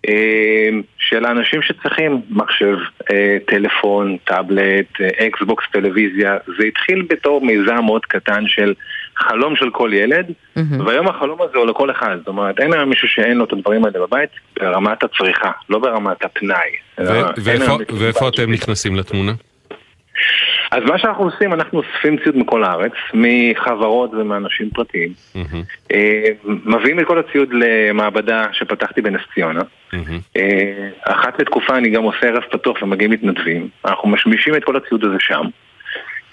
[0.08, 2.78] אמ, של האנשים שצריכים מחשב,
[3.12, 6.38] אה, טלפון, טאבלט, אה, אקסבוקס, טלוויזיה.
[6.58, 8.74] זה התחיל בתור מיזם מאוד קטן של
[9.18, 10.84] חלום של כל ילד, mm-hmm.
[10.86, 12.18] והיום החלום הזה הוא לכל אחד.
[12.18, 16.26] זאת אומרת, אין היום מישהו שאין לו את הדברים האלה בבית ברמת הצריכה, לא ברמת
[16.26, 16.70] הפנאי.
[18.00, 19.32] ואיפה אתם נכנסים לתמונה?
[20.74, 25.14] אז מה שאנחנו עושים, אנחנו אוספים ציוד מכל הארץ, מחברות ומאנשים פרטיים.
[25.36, 25.94] Mm-hmm.
[26.46, 29.62] מביאים את כל הציוד למעבדה שפתחתי בנס ציונה.
[29.62, 30.40] Mm-hmm.
[31.04, 33.68] אחת לתקופה אני גם עושה ערב פתוח ומגיעים מתנדבים.
[33.86, 35.44] אנחנו משמישים את כל הציוד הזה שם.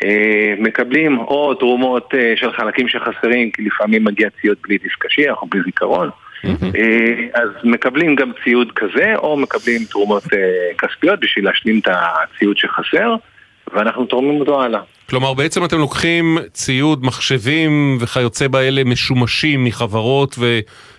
[0.05, 5.47] אה, מקבלים או תרומות של חלקים שחסרים, כי לפעמים מגיע ציוד בלי דיסק קשיח או
[5.47, 6.11] בלי זיכרון.
[6.45, 6.79] Mm-hmm.
[7.35, 10.25] אז מקבלים גם ציוד כזה, או מקבלים תרומות
[10.79, 13.17] כספיות בשביל להשלים את הציוד שחסר.
[13.73, 14.81] ואנחנו תורמים אותו הלאה.
[15.11, 20.39] כלומר, בעצם אתם לוקחים ציוד, מחשבים וכיוצא באלה משומשים מחברות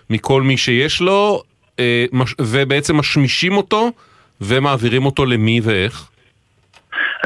[0.09, 1.43] ומכל מי שיש לו,
[1.79, 2.05] אה,
[2.41, 3.91] ובעצם משמישים אותו
[4.41, 6.07] ומעבירים אותו למי ואיך?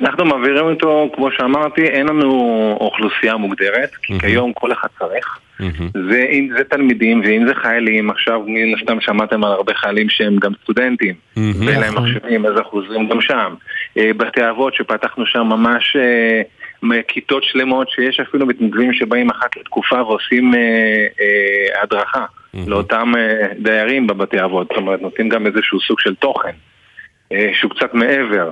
[0.01, 2.31] אנחנו מעבירים אותו, כמו שאמרתי, אין לנו
[2.79, 4.19] אוכלוסייה מוגדרת, כי mm-hmm.
[4.19, 5.39] כיום כל אחד צריך.
[5.59, 5.99] Mm-hmm.
[6.11, 10.35] זה, אם זה תלמידים ואם זה חיילים, עכשיו מן הסתם שמעתם על הרבה חיילים שהם
[10.35, 11.39] גם סטודנטים, mm-hmm.
[11.65, 12.09] ואין להם נכון.
[12.09, 13.53] מחשבים, אז אנחנו עוזרים גם שם.
[13.97, 20.01] אה, בתי אבות שפתחנו שם ממש אה, כיתות שלמות, שיש אפילו מתנדבים שבאים אחת לתקופה
[20.01, 22.25] ועושים אה, הדרכה
[22.67, 23.13] לאותם
[23.59, 24.67] דיירים בבתי אבות.
[24.67, 26.51] זאת אומרת, נותנים גם איזשהו סוג של תוכן,
[27.53, 28.49] שהוא קצת מעבר.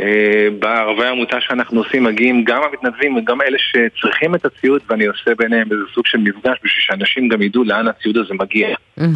[0.00, 5.30] אה, בערבי העמותה שאנחנו עושים מגיעים גם המתנדבים וגם אלה שצריכים את הציוד ואני עושה
[5.38, 8.68] ביניהם איזה סוג של מפגש בשביל שאנשים גם ידעו לאן הציוד הזה מגיע.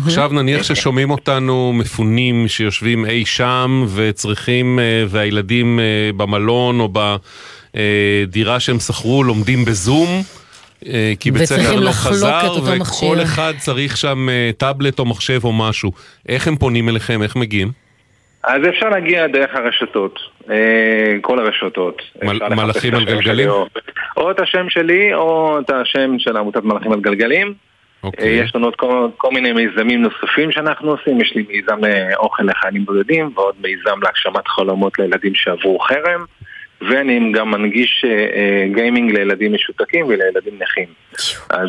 [0.06, 6.88] עכשיו נניח ששומעים אותנו מפונים שיושבים אי שם וצריכים אה, והילדים אה, במלון או
[7.74, 10.22] בדירה שהם שכרו לומדים בזום.
[11.20, 15.92] כי בית ספר לא חזר, וכל אחד צריך שם טאבלט או מחשב או משהו.
[16.28, 17.22] איך הם פונים אליכם?
[17.22, 17.72] איך מגיעים?
[18.44, 20.18] אז אפשר להגיע דרך הרשתות,
[20.50, 20.56] אה,
[21.20, 22.02] כל הרשתות.
[22.24, 23.48] מל- מלאכים על גלגלים?
[23.48, 23.66] או-
[24.16, 27.54] או את השם שלי, או את השם של עמותת מלאכים על גלגלים.
[28.02, 28.38] אוקיי.
[28.38, 32.16] אה, יש לנו עוד כל, כל מיני מיזמים נוספים שאנחנו עושים, יש לי מיזם אה,
[32.16, 36.24] אוכל לחיילים בודדים, ועוד מיזם להגשמת חלומות לילדים שעברו חרם,
[36.80, 40.86] ואני גם מנגיש אה, גיימינג לילדים משותקים ולילדים נכים.
[41.50, 41.68] אז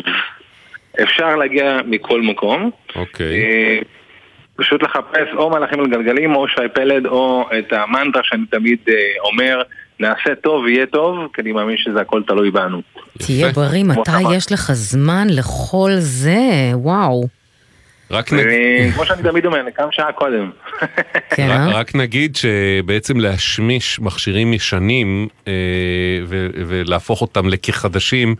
[1.02, 2.70] אפשר להגיע מכל מקום.
[2.96, 3.26] אוקיי.
[3.42, 3.78] אה,
[4.62, 8.94] פשוט לחפש או מלאכים על גלגלים או שי פלד או את המנטרה שאני תמיד אה,
[9.24, 9.62] אומר
[10.00, 12.82] נעשה טוב יהיה טוב כי אני מאמין שזה הכל תלוי בנו.
[13.18, 14.34] תהיה בריא, מתי.
[14.36, 16.70] יש לך זמן לכל זה?
[16.72, 17.24] וואו.
[18.10, 18.38] רק אה,
[18.94, 20.50] כמו שאני תמיד אומר, אני קם שעה קודם.
[21.36, 21.68] כן, רק, אה?
[21.68, 25.52] רק נגיד שבעצם להשמיש מכשירים ישנים אה,
[26.66, 28.34] ולהפוך אותם לכחדשים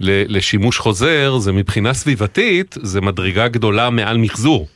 [0.00, 4.66] ל- לשימוש חוזר, זה מבחינה סביבתית, זה מדרגה גדולה מעל מחזור.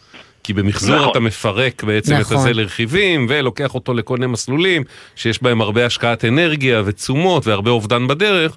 [0.51, 1.11] כי במחזור נכון.
[1.11, 2.37] אתה מפרק בעצם את נכון.
[2.37, 4.83] הזה לרכיבים ולוקח אותו לכל מיני מסלולים
[5.17, 8.57] שיש בהם הרבה השקעת אנרגיה ותשומות והרבה אובדן בדרך.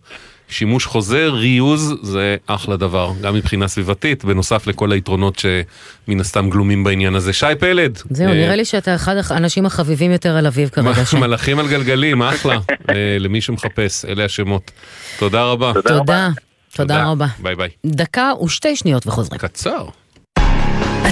[0.50, 6.84] שימוש חוזר, reuse, זה אחלה דבר, גם מבחינה סביבתית, בנוסף לכל היתרונות שמן הסתם גלומים
[6.84, 7.34] בעניין הזה.
[7.34, 8.00] שי פלד.
[8.10, 10.92] זהו, אה, נראה לי שאתה אחד האנשים החביבים יותר על אביב כרגע.
[11.20, 12.58] מלאכים על גלגלים, אחלה,
[12.90, 14.72] אה, למי שמחפש, אלה השמות.
[15.20, 15.74] תודה רבה.
[15.74, 16.30] תודה.
[16.76, 17.28] תודה רבה.
[17.40, 17.70] ביי ביי.
[17.86, 19.40] דקה ושתי שניות וחוזרים.
[19.40, 19.86] קצר.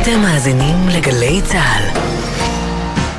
[0.01, 1.99] אתם מאזינים לגלי צה"ל.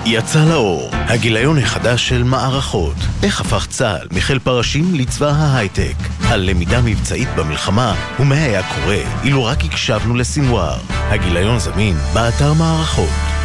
[0.06, 2.94] יצא לאור, הגיליון החדש של מערכות.
[3.22, 5.94] איך הפך צה"ל מחיל פרשים לצבא ההייטק.
[6.30, 10.76] על למידה מבצעית במלחמה, ומה היה קורה אילו רק הקשבנו לסינואר.
[10.90, 13.41] הגיליון זמין באתר מערכות.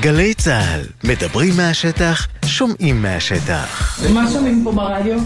[0.00, 3.98] גלי צה"ל, מדברים מהשטח, שומעים מהשטח.
[4.12, 5.18] מה שומעים פה ברדיו?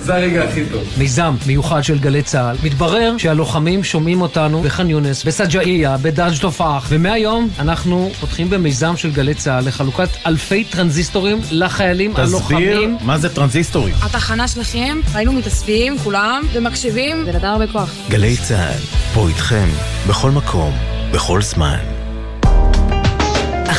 [0.00, 0.82] זה הרגע הכי טוב.
[0.98, 2.56] מיזם מיוחד של גלי צה"ל.
[2.62, 9.34] מתברר שהלוחמים שומעים אותנו בח'אן יונס, בסג'אעיה, בדרג' תופאח, ומהיום אנחנו פותחים במיזם של גלי
[9.34, 12.96] צה"ל לחלוקת אלפי טרנזיסטורים לחיילים ולסדיר הלוחמים.
[13.00, 13.94] מה זה טרנזיסטורים.
[14.02, 17.94] התחנה שלכם, היינו מתאספים כולם ומקשיבים, זה נתן הרבה כוח.
[18.08, 18.80] גלי צה"ל,
[19.14, 19.68] פה איתכם,
[20.08, 20.72] בכל מקום,
[21.12, 22.01] בכל זמן.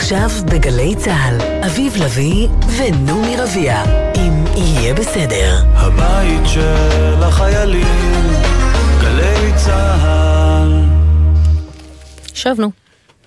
[0.03, 3.83] עכשיו בגלי צה"ל, אביב לביא ונעמי רביע,
[4.15, 5.55] אם יהיה בסדר.
[5.73, 8.23] הבית של החיילים,
[9.01, 10.83] גלי צה"ל.
[12.33, 12.71] שבנו.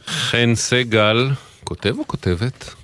[0.06, 1.30] חן סגל,
[1.64, 2.74] כותב או כותבת?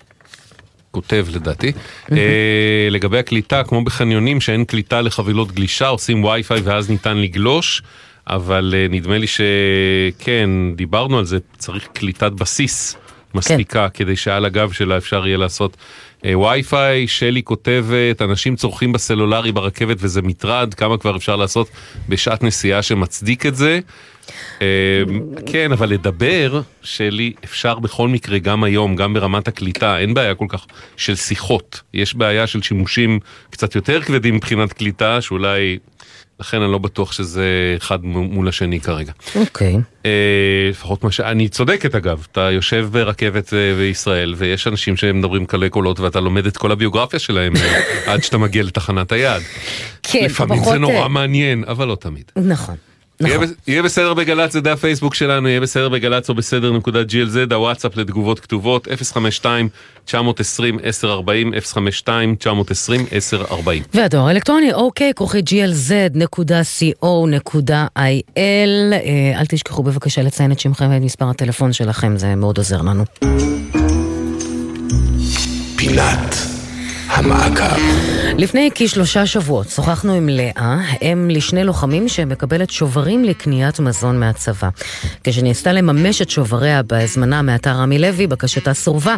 [0.90, 1.72] כותב לדעתי.
[2.12, 7.82] אה, לגבי הקליטה, כמו בחניונים שאין קליטה לחבילות גלישה, עושים וי-פיי ואז ניתן לגלוש,
[8.26, 12.96] אבל אה, נדמה לי שכן, דיברנו על זה, צריך קליטת בסיס
[13.34, 15.76] מספיקה כדי שעל הגב שלה אפשר יהיה לעשות
[16.24, 17.06] אה, וי-פיי.
[17.08, 21.68] שלי כותבת, אנשים צורכים בסלולרי ברכבת וזה מטרד, כמה כבר אפשר לעשות
[22.08, 23.80] בשעת נסיעה שמצדיק את זה.
[24.62, 24.66] אה,
[25.46, 30.46] כן, אבל לדבר, שלי, אפשר בכל מקרה גם היום, גם ברמת הקליטה, אין בעיה כל
[30.48, 30.66] כך
[30.96, 31.80] של שיחות.
[31.94, 33.18] יש בעיה של שימושים
[33.50, 35.78] קצת יותר כבדים מבחינת קליטה, שאולי...
[36.40, 39.12] לכן אני לא בטוח שזה אחד מול השני כרגע.
[39.34, 39.76] אוקיי.
[40.06, 40.10] אה,
[40.70, 41.20] לפחות מה ש...
[41.20, 46.46] אני צודקת אגב, אתה יושב ברכבת אה, בישראל ויש אנשים שמדברים קלי קולות ואתה לומד
[46.46, 47.80] את כל הביוגרפיה שלהם אה,
[48.12, 49.42] עד שאתה מגיע לתחנת היעד.
[50.02, 52.32] כן, לפעמים זה נורא מעניין, אבל לא תמיד.
[52.36, 52.76] נכון.
[53.28, 57.00] יהיה בס- יהיה בסדר בגל"צ, זה דף פייסבוק שלנו, יהיה בסדר בגל"צ או בסדר נקודה
[57.02, 58.88] glz, הוואטסאפ לתגובות כתובות,
[60.08, 60.10] 052-920-1040,
[61.74, 63.68] 052-920-1040.
[63.94, 65.60] והדואר האלקטרוני, אוקיי, כרוכית glz.co.il.
[67.96, 68.20] אה,
[69.40, 73.04] אל תשכחו בבקשה לציין את שמכם ואת מספר הטלפון שלכם, זה מאוד עוזר לנו.
[75.76, 76.36] פינת
[77.14, 77.76] המעקב.
[78.38, 84.68] לפני כשלושה שבועות שוחחנו עם לאה, אם לשני לוחמים שמקבלת שוברים לקניית מזון מהצבא.
[85.24, 89.16] כשניסתה לממש את שובריה בהזמנה מאתר רמי לוי, בקשתה סורבה.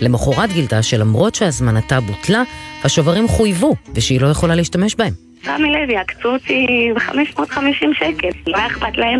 [0.00, 2.42] למחרת גילתה שלמרות שהזמנתה בוטלה,
[2.84, 5.12] השוברים חויבו, ושהיא לא יכולה להשתמש בהם.
[5.46, 7.54] רמי לוי עקצו אותי ב-550
[7.98, 9.18] שקל, לא היה אכפת להם.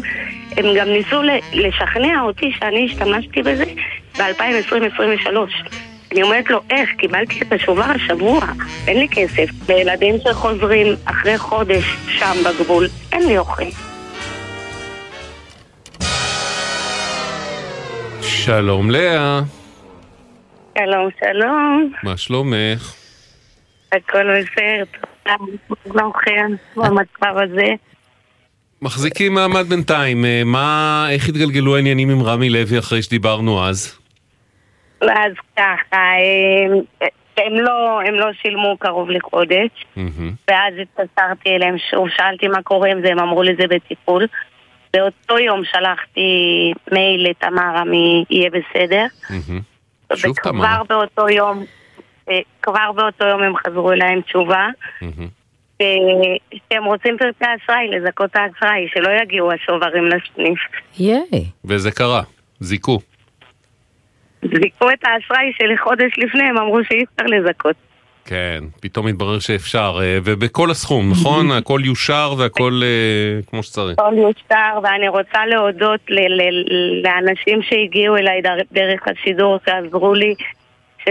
[0.57, 3.65] הם גם ניסו ל- לשכנע אותי שאני השתמשתי בזה
[4.19, 5.69] ב-2020-2023.
[6.13, 6.91] אני אומרת לו, איך?
[6.99, 8.41] קיבלתי את השובר השבוע,
[8.87, 9.69] אין לי כסף.
[9.69, 13.63] לילדים שחוזרים אחרי חודש שם בגבול, אין לי אוכל.
[18.23, 19.41] שלום לאה,
[20.79, 22.95] שלום, שלום, מה שלומך?
[23.93, 24.85] הכל בסדר,
[25.85, 26.05] תודה.
[26.77, 27.67] לא במצב הזה.
[28.83, 33.98] מחזיקים מעמד בינתיים, אה, מה, איך התגלגלו העניינים עם רמי לוי אחרי שדיברנו אז?
[35.01, 35.97] אז ככה,
[36.67, 36.73] הם,
[37.37, 39.71] הם, לא, הם לא שילמו קרוב לחודש.
[39.97, 40.33] מהמם.
[40.49, 44.27] ואז התקשרתי אליהם שוב, שאלתי מה קורה עם זה, הם אמרו לי זה בטיפול.
[44.93, 49.61] באותו יום שלחתי מייל לתמרה מ"יהיה בסדר", מהמם.
[50.15, 50.83] שוב וכבר תמרה.
[50.89, 51.65] באותו יום,
[52.31, 54.67] אה, כבר באותו יום הם חזרו אליי עם תשובה.
[55.81, 55.87] אה,
[56.73, 60.59] שהם רוצים פרטי אשראי, לזכות האשראי, שלא יגיעו השוברים לסניף.
[60.99, 61.45] ייי.
[61.65, 62.23] וזה קרה,
[62.61, 62.99] זיכו.
[64.43, 67.77] זיכו את האשראי שלי חודש לפני, הם אמרו שאי אפשר לזכות.
[68.25, 71.51] כן, פתאום התברר שאפשר, אה, ובכל הסכום, נכון?
[71.59, 73.99] הכל יושר והכל אה, כמו שצריך.
[73.99, 76.01] הכל יושר, ואני רוצה להודות
[77.05, 80.35] לאנשים שהגיעו אליי דר- דרך השידור, שעזרו לי,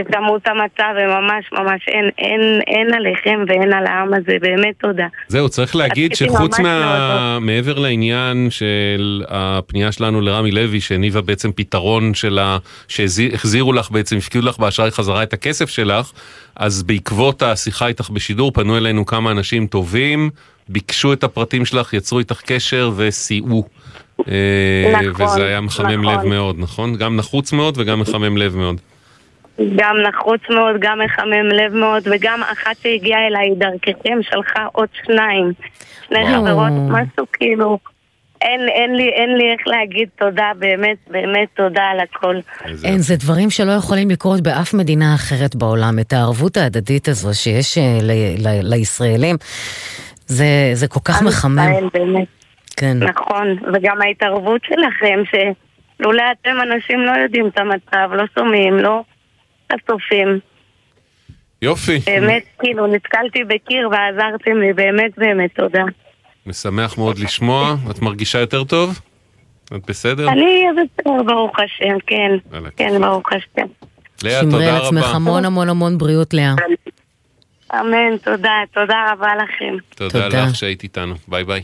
[0.04, 5.08] ששמעו את המצב, וממש ממש אין, אין, אין עליכם ואין על העם הזה, באמת תודה.
[5.28, 7.38] זהו, צריך להגיד שחוץ מה...
[7.42, 12.58] מעבר לעניין של הפנייה שלנו לרמי לוי, שהניבה בעצם פתרון של ה...
[12.88, 16.12] שהחזירו לך בעצם, הפקידו לך באשראי חזרה את הכסף שלך,
[16.56, 20.30] אז בעקבות השיחה איתך בשידור פנו אלינו כמה אנשים טובים,
[20.70, 23.64] ביקשו את הפרטים שלך, יצרו איתך קשר וסייעו.
[24.28, 26.06] אה, נכון, וזה היה מחמם נכון.
[26.06, 26.96] לב מאוד, נכון?
[26.96, 28.82] גם נחוץ מאוד וגם מחמם לב מאוד.
[29.76, 35.52] גם נחוץ מאוד, גם מחמם לב מאוד, וגם אחת שהגיעה אליי דרככם שלחה עוד שניים.
[36.08, 36.26] שני.
[36.28, 37.78] חברות, משהו כאילו...
[38.42, 42.36] אין, אין, לי, אין לי איך להגיד תודה, באמת, באמת תודה על הכל.
[42.84, 46.00] אין, זה דברים שלא יכולים לקרות באף מדינה אחרת בעולם.
[46.00, 49.36] את הערבות ההדדית הזו שיש אה, ל- ל- לישראלים,
[50.26, 51.60] זה, זה כל כך מחמם.
[51.60, 52.28] ישראל, באמת.
[52.78, 52.98] כן.
[52.98, 59.02] נכון, וגם ההתערבות שלכם, שלולא אתם אנשים לא יודעים את המצב, לא שומעים, לא
[59.74, 60.40] חשופים.
[61.62, 65.84] יופי, באמת, כאילו, נתקלתי בקיר ועזרתם לי, באמת, באמת, תודה.
[66.46, 67.76] משמח מאוד לשמוע.
[67.92, 69.00] את מרגישה יותר טוב?
[69.76, 70.30] את בסדר?
[70.30, 72.32] אני בסדר, ברוך השם, כן.
[72.78, 73.68] כן, ברוך השם.
[74.24, 75.16] לאה, שמרי תודה על עצמך רבה.
[75.16, 76.54] המון המון המון בריאות, לאה.
[77.74, 79.78] אמן, תודה, תודה רבה לכם.
[79.96, 80.44] תודה תודה.
[80.44, 81.64] לך שהיית איתנו, ביי ביי.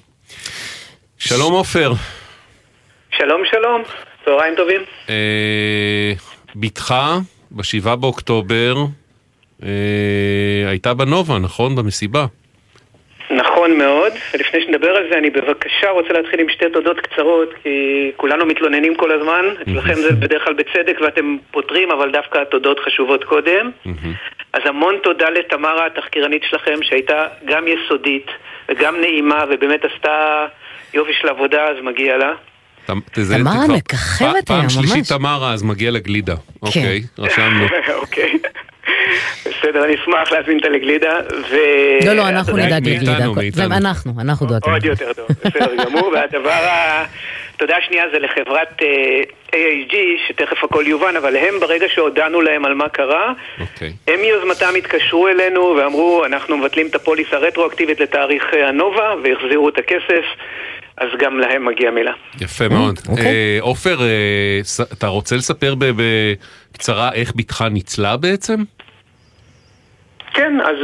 [1.17, 1.93] שלום עופר.
[3.11, 3.81] שלום שלום,
[4.25, 4.81] צהריים טובים.
[5.09, 6.13] אה,
[6.55, 6.93] בתך,
[7.53, 8.75] בשבעה באוקטובר,
[9.63, 11.75] אה, הייתה בנובה, נכון?
[11.75, 12.25] במסיבה.
[13.31, 18.11] נכון מאוד, ולפני שנדבר על זה אני בבקשה רוצה להתחיל עם שתי תודות קצרות כי
[18.17, 23.23] כולנו מתלוננים כל הזמן, אצלכם זה בדרך כלל בצדק ואתם פותרים אבל דווקא התודות חשובות
[23.23, 23.71] קודם.
[24.53, 28.27] אז המון תודה לתמרה התחקירנית שלכם שהייתה גם יסודית
[28.69, 30.45] וגם נעימה ובאמת עשתה
[30.93, 32.33] יופי של עבודה אז מגיע לה
[32.86, 35.07] תמרה זה כבר- מככבת פעם היום, שלישית ממש.
[35.09, 36.36] תמרה, אז מגיע לגלידה.
[36.61, 37.65] אוקיי, רשמנו.
[38.01, 38.34] אוקיי,
[39.41, 41.19] בסדר, אני אשמח להזמין אותה לגלידה
[41.49, 41.55] ו...
[42.05, 43.11] לא, לא, אנחנו נדאג לגלידה.
[43.11, 43.69] מאיתנו, מאיתנו.
[43.69, 44.73] זה אנחנו, אנחנו דואגים.
[44.73, 46.07] עוד יותר טוב, בסדר גמור.
[46.13, 47.03] והדבר ה...
[47.57, 49.21] תודה שנייה זה לחברת אה,
[49.51, 49.95] AAG,
[50.27, 53.93] שתכף הכל יובן, אבל הם ברגע שהודענו להם על מה קרה, אוקיי.
[54.07, 59.77] הם מיוזמתם התקשרו אלינו ואמרו, אנחנו מבטלים את הפוליסה הרטרואקטיבית לתאריך אה, הנובה והחזירו את
[59.77, 60.25] הכסף,
[60.97, 62.13] אז גם להם מגיע מילה.
[62.41, 62.99] יפה מאוד.
[63.09, 63.25] אוקיי.
[63.25, 64.59] אה, עופר, אה,
[64.93, 68.63] אתה רוצה לספר בקצרה איך בתך ניצלה בעצם?
[70.33, 70.75] כן, אז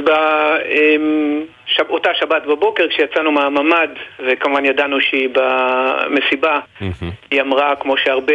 [1.89, 3.87] באותה שבת בבוקר כשיצאנו מהממ"ד,
[4.19, 6.59] וכמובן ידענו שהיא במסיבה,
[7.31, 8.33] היא אמרה, כמו שהרבה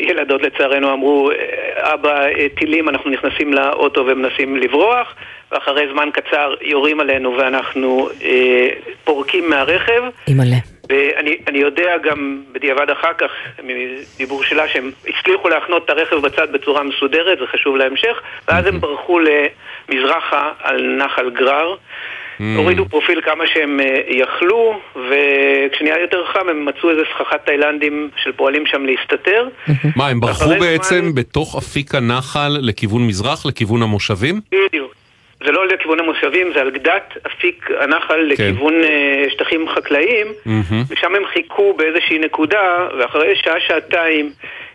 [0.00, 1.30] ילדות לצערנו אמרו,
[1.76, 5.14] אבא, אה, טילים, אנחנו נכנסים לאוטו ומנסים לברוח,
[5.52, 8.68] ואחרי זמן קצר יורים עלינו ואנחנו אה,
[9.04, 10.02] פורקים מהרכב.
[10.28, 10.73] אימא'לה.
[10.88, 13.30] ואני אני יודע גם בדיעבד אחר כך,
[13.62, 18.80] מדיבור שלה, שהם הצליחו להחנות את הרכב בצד בצורה מסודרת, זה חשוב להמשך, ואז הם
[18.80, 21.74] ברחו למזרחה על נחל גרר.
[22.56, 28.32] הורידו פרופיל כמה שהם אה, יכלו, וכשנהיה יותר חם הם מצאו איזה סככת תאילנדים של
[28.32, 29.48] פועלים שם להסתתר.
[29.96, 34.40] מה, הם ברחו בעצם בתוך אפיק הנחל לכיוון מזרח, לכיוון המושבים?
[34.68, 35.03] בדיוק.
[35.44, 40.82] זה לא לכיוון המושבים, זה על גדת אפיק הנחל לכיוון אה, שטחים חקלאיים, מהמם.
[40.88, 44.30] ושם הם חיכו באיזושהי נקודה, ואחרי שעה-שעתיים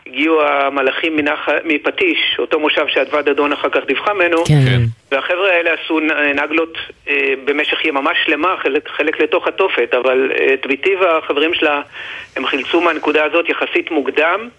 [0.09, 1.49] הגיעו המלאכים מנח...
[1.65, 4.81] מפטיש, אותו מושב שאדוה דדון אחר כך דיווחה ממנו, כן.
[5.11, 5.99] והחבר'ה האלה עשו
[6.35, 6.77] נגלות
[7.09, 11.81] אה, במשך יממה שלמה, חלק, חלק לתוך התופת, אבל אה, את ביתי והחברים שלה,
[12.35, 14.49] הם חילצו מהנקודה הזאת יחסית מוקדם.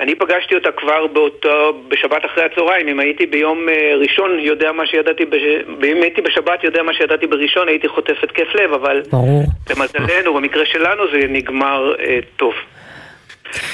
[0.00, 4.86] אני פגשתי אותה כבר באותו, בשבת אחרי הצהריים, אם הייתי ביום אה, ראשון יודע מה
[4.86, 5.42] שידעתי, בש...
[5.84, 9.44] אם הייתי בשבת יודע מה שידעתי בראשון, הייתי חוטף התקף לב, אבל ברור.
[9.70, 12.54] למזלנו, במקרה שלנו זה נגמר אה, טוב.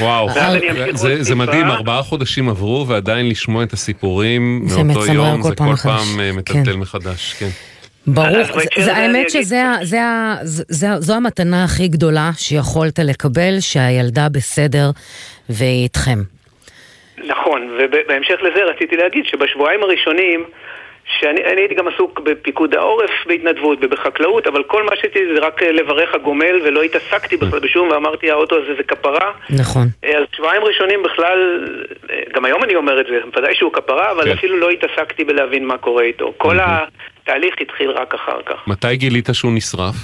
[0.00, 1.34] וואו, אמשיך זה, זה.
[1.34, 5.82] מדהים, ארבעה חודשים עברו ועדיין לשמוע את הסיפורים זה מאותו יום, כל זה פעם כל.
[5.82, 7.48] פעם אה, מטלטל מחדש, כן.
[8.06, 8.26] ברור,
[8.76, 14.28] האמת אגיד- שזה ה- זה ה- זה- זה- זו המתנה הכי גדולה שיכולת לקבל, שהילדה
[14.28, 14.90] בסדר
[15.48, 16.18] והיא איתכם.
[17.18, 20.44] נכון, ובהמשך לזה רציתי להגיד שבשבועיים הראשונים
[21.20, 25.62] שאני אני הייתי גם עסוק בפיקוד העורף בהתנדבות ובחקלאות, אבל כל מה שעשיתי זה רק
[25.62, 29.32] אה, לברך הגומל ולא התעסקתי בכלל בשום, ואמרתי האוטו הזה זה כפרה.
[29.50, 29.86] נכון.
[30.04, 31.68] אה, אז שבועיים ראשונים בכלל,
[32.10, 34.30] אה, גם היום אני אומר את זה, ודאי שהוא כפרה, אבל כן.
[34.30, 36.32] אפילו לא התעסקתי בלהבין מה קורה איתו.
[36.36, 38.68] כל התהליך התחיל רק אחר כך.
[38.68, 39.94] מתי גילית שהוא נשרף?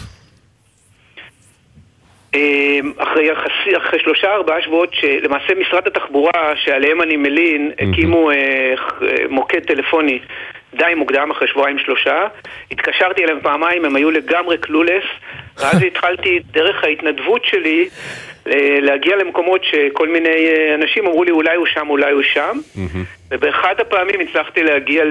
[2.98, 8.36] אחרי, יחסי, אחרי שלושה ארבעה שבועות שלמעשה משרד התחבורה שעליהם אני מלין הקימו אה,
[8.76, 10.18] ח- אה, מוקד טלפוני
[10.74, 12.26] די מוקדם אחרי שבועיים שלושה
[12.70, 15.04] התקשרתי אליהם פעמיים הם היו לגמרי קלולס
[15.58, 17.88] ואז התחלתי דרך ההתנדבות שלי
[18.46, 22.58] אה, להגיע למקומות שכל מיני אה, אנשים אמרו לי אולי הוא שם אולי הוא שם
[23.30, 25.04] ובאחד הפעמים הצלחתי להגיע.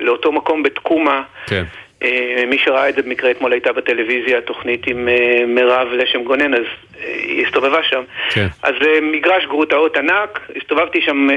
[0.00, 1.64] לאותו מקום בתקומה כן.
[2.02, 6.54] אה, מי שראה את זה במקרה אתמול הייתה בטלוויזיה תוכנית עם אה, מירב לשם גונן,
[6.54, 8.02] אז אה, היא הסתובבה שם.
[8.30, 8.46] כן.
[8.62, 11.28] אז מגרש גרוטאות ענק, הסתובבתי שם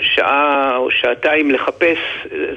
[0.00, 1.98] שעה או שעתיים לחפש,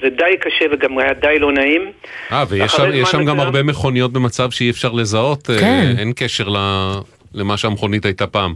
[0.01, 1.91] זה די קשה וגם היה די לא נעים.
[2.31, 5.93] אה, ויש שם, יש שם גם הרבה מכוניות במצב שאי אפשר לזהות, כן.
[5.97, 6.99] אין קשר ל-
[7.33, 8.53] למה שהמכונית הייתה פעם.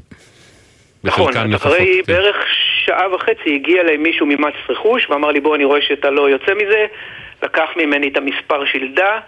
[1.04, 2.14] נכון, אחרי כן.
[2.14, 2.36] בערך
[2.86, 6.52] שעה וחצי הגיע אליי מישהו ממס רכוש ואמר לי בוא אני רואה שאתה לא יוצא
[6.54, 6.86] מזה,
[7.44, 9.20] לקח ממני את המספר שלדה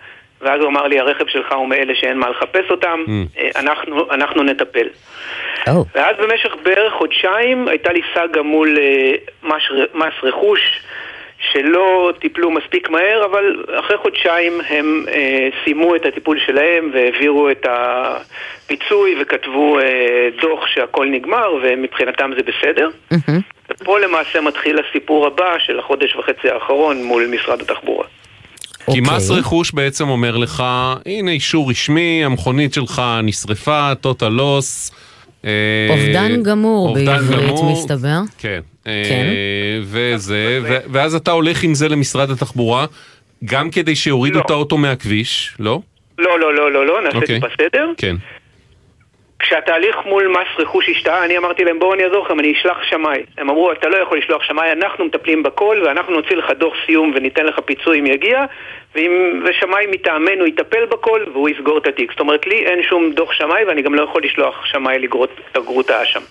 [0.42, 3.04] ואז הוא אמר לי הרכב שלך הוא מאלה שאין מה לחפש אותם,
[3.38, 4.88] אה, אנחנו, אנחנו נטפל.
[5.96, 9.12] ואז במשך בערך חודשיים הייתה לי סאגה מול אה,
[9.44, 9.64] מס,
[9.94, 10.82] מס רכוש
[11.52, 17.66] שלא טיפלו מספיק מהר, אבל אחרי חודשיים הם אה, סיימו את הטיפול שלהם והעבירו את
[17.70, 22.90] הפיצוי וכתבו אה, דוח שהכל נגמר ומבחינתם זה בסדר.
[23.72, 28.08] ופה למעשה מתחיל הסיפור הבא של החודש וחצי האחרון מול משרד התחבורה.
[28.86, 29.02] כי אוקיי.
[29.02, 30.64] מס רכוש בעצם אומר לך,
[31.06, 34.94] הנה אישור רשמי, המכונית שלך נשרפה, total loss.
[35.46, 37.72] אה, אובדן גמור אובדן בעברית, גמור.
[37.72, 38.20] מסתבר.
[38.38, 38.60] כן.
[38.88, 39.26] אה, כן.
[39.82, 40.60] וזה,
[40.92, 42.86] ואז אתה הולך עם זה למשרד התחבורה,
[43.46, 45.80] גם כדי שיורידו את האוטו מהכביש, לא?
[46.18, 47.40] לא, לא, לא, לא, לא, נעשה את אוקיי.
[47.40, 47.92] זה בסדר.
[47.98, 48.16] כן.
[49.46, 53.24] כשהתהליך מול מס רכוש השתהה, אני אמרתי להם בואו אני אעזור לכם, אני אשלח שמאי.
[53.38, 57.12] הם אמרו אתה לא יכול לשלוח שמאי, אנחנו מטפלים בכל ואנחנו נוציא לך דוח סיום
[57.16, 58.46] וניתן לך פיצוי אם יגיע
[58.96, 62.12] ואם, ושמאי מטעמנו יטפל בכל והוא יסגור את התיק.
[62.12, 65.58] זאת אומרת לי אין שום דוח שמאי ואני גם לא יכול לשלוח שמאי לגרות את
[65.58, 66.22] הגרוטה שם.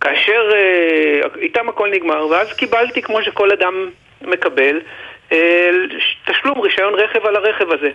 [0.00, 3.88] כאשר אה, איתם הכל נגמר, ואז קיבלתי, כמו שכל אדם
[4.22, 4.80] מקבל,
[5.32, 5.70] אה,
[6.26, 7.90] תשלום רישיון רכב על הרכב הזה.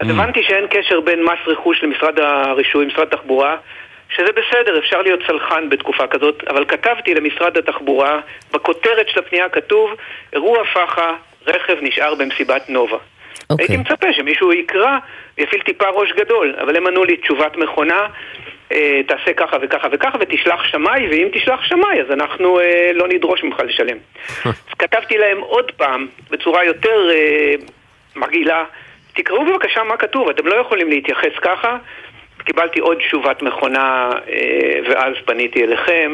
[0.00, 3.56] אז הבנתי שאין קשר בין מס רכוש למשרד הרישוי, משרד התחבורה,
[4.16, 8.20] שזה בסדר, אפשר להיות סלחן בתקופה כזאת, אבל כתבתי למשרד התחבורה,
[8.52, 9.90] בכותרת של הפנייה כתוב,
[10.32, 11.12] אירוע פח"ע,
[11.46, 12.96] רכב נשאר במסיבת נובה.
[13.50, 13.64] אוקיי.
[13.64, 14.98] הייתי מצפה שמישהו יקרא
[15.38, 18.06] ויפעיל טיפה ראש גדול, אבל הם ענו לי תשובת מכונה,
[18.72, 23.44] אה, תעשה ככה וככה וככה ותשלח שמאי, ואם תשלח שמאי אז אנחנו אה, לא נדרוש
[23.44, 23.96] ממך לשלם.
[24.44, 27.54] אז כתבתי להם עוד פעם, בצורה יותר אה,
[28.16, 28.64] מגעילה,
[29.16, 31.76] תקראו בבקשה מה כתוב, אתם לא יכולים להתייחס ככה.
[32.44, 33.78] קיבלתי עוד תשובת מכונה,
[34.28, 34.38] אה,
[34.90, 36.10] ואז פניתי אליכם.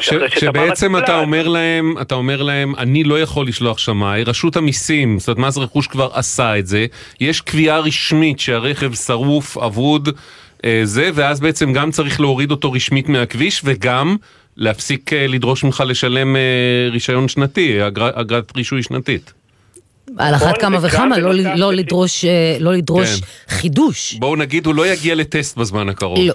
[0.00, 0.08] ש-
[0.40, 5.28] שבעצם אתה אומר להם, אתה אומר להם, אני לא יכול לשלוח שמאי, רשות המיסים, זאת
[5.38, 6.86] אומרת מס רכוש כבר עשה את זה,
[7.20, 10.08] יש קביעה רשמית שהרכב שרוף, אבוד,
[10.64, 14.16] אה, זה, ואז בעצם גם צריך להוריד אותו רשמית מהכביש, וגם
[14.56, 16.40] להפסיק אה, לדרוש ממך לשלם אה,
[16.90, 19.32] רישיון שנתי, אגר- אגרת רישוי שנתית.
[20.18, 23.26] על אחת כמה וכמה, לא ל- לא לדרוש, אה, לא לדרוש כן.
[23.48, 24.14] חידוש.
[24.14, 26.18] בואו נגיד, הוא לא יגיע לטסט בזמן הקרוב.
[26.18, 26.34] לא.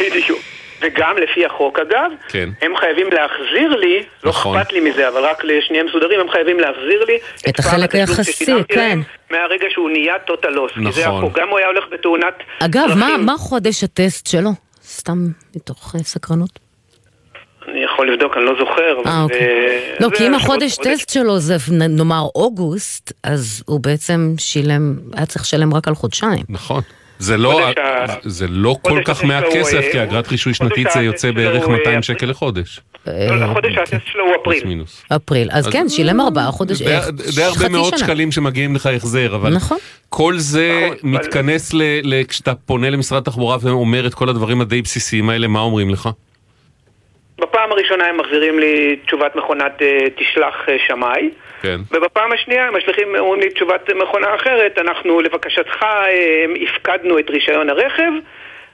[0.00, 0.40] בדיוק.
[0.82, 2.48] וגם לפי החוק אגב, כן.
[2.62, 4.56] הם חייבים להחזיר לי, לא נכון.
[4.58, 8.44] אכפת לי מזה, אבל רק שנהיה מסודרים, הם חייבים להחזיר לי את פער החלק היחסי,
[8.68, 8.98] כן.
[9.30, 10.72] מהרגע שהוא נהיה טוטל לוס.
[10.74, 11.24] כי זה נכון.
[11.24, 13.16] החוק, גם הוא היה הולך בתאונת אגב, מה-.
[13.18, 14.50] מה חודש הטסט שלו?
[14.84, 15.18] סתם
[15.56, 16.58] מתוך אה, סקרנות.
[17.72, 19.10] אני יכול לבדוק, אני לא זוכר.
[19.10, 19.38] אה, אוקיי.
[19.38, 25.26] זה- לא, כי אם החודש טסט שלו זה נאמר אוגוסט, אז הוא בעצם שילם, היה
[25.26, 26.44] צריך לשלם רק על חודשיים.
[26.48, 26.82] נכון.
[27.18, 30.54] זה לא, חודש ה- זה לא כל חודש כך מעט כסף, אה, כי אגרת רישוי
[30.54, 32.80] חודש שנתית זה יוצא בערך אה, 200 שקל לחודש.
[33.52, 34.64] חודש הטסט שלו הוא אפריל.
[34.66, 35.02] מינוס.
[35.16, 35.48] אפריל.
[35.52, 37.98] אז כן, שילם ארבעה חודשים, די- אה, די הרבה חצי מאוד שנה.
[37.98, 39.78] שקלים שמגיעים לך החזר, אבל נכון.
[40.08, 45.30] כל זה מתכנס ל- ל- כשאתה פונה למשרד התחבורה ואומר את כל הדברים הדי בסיסיים
[45.30, 46.08] האלה, מה אומרים לך?
[47.40, 51.30] בפעם הראשונה הם מחזירים לי תשובת מכונת אה, תשלח אה, שמאי.
[51.62, 51.80] כן.
[51.90, 57.70] ובפעם השנייה הם משליכים, אומרים לי תשובת מכונה אחרת, אנחנו לבקשתך אה, הפקדנו את רישיון
[57.70, 58.12] הרכב,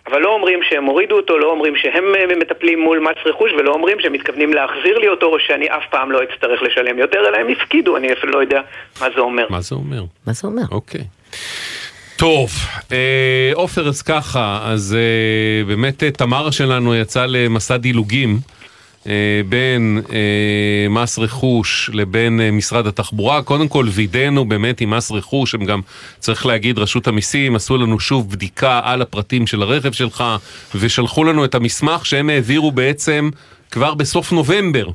[0.06, 3.72] אבל לא אומרים שהם הורידו אותו, לא אומרים שהם אה, מטפלים מול מס רכוש, ולא
[3.72, 7.36] אומרים שהם מתכוונים להחזיר לי אותו, או שאני אף פעם לא אצטרך לשלם יותר, אלא
[7.36, 8.60] הם הפקידו, אני אפילו לא יודע
[9.00, 9.46] מה זה אומר.
[9.50, 10.02] מה זה אומר?
[10.26, 10.62] מה זה אומר?
[10.70, 11.00] אוקיי.
[12.16, 12.50] טוב,
[12.92, 18.38] אה, עופר, אז ככה, אז אה, באמת אה, תמרה שלנו יצאה למסע דילוגים.
[19.06, 23.42] אה, בין אה, מס רכוש לבין אה, משרד התחבורה.
[23.42, 25.80] קודם כל וידאנו באמת עם מס רכוש, הם גם,
[26.18, 30.24] צריך להגיד, רשות המיסים עשו לנו שוב בדיקה על הפרטים של הרכב שלך,
[30.74, 33.30] ושלחו לנו את המסמך שהם העבירו בעצם
[33.70, 34.88] כבר בסוף נובמבר.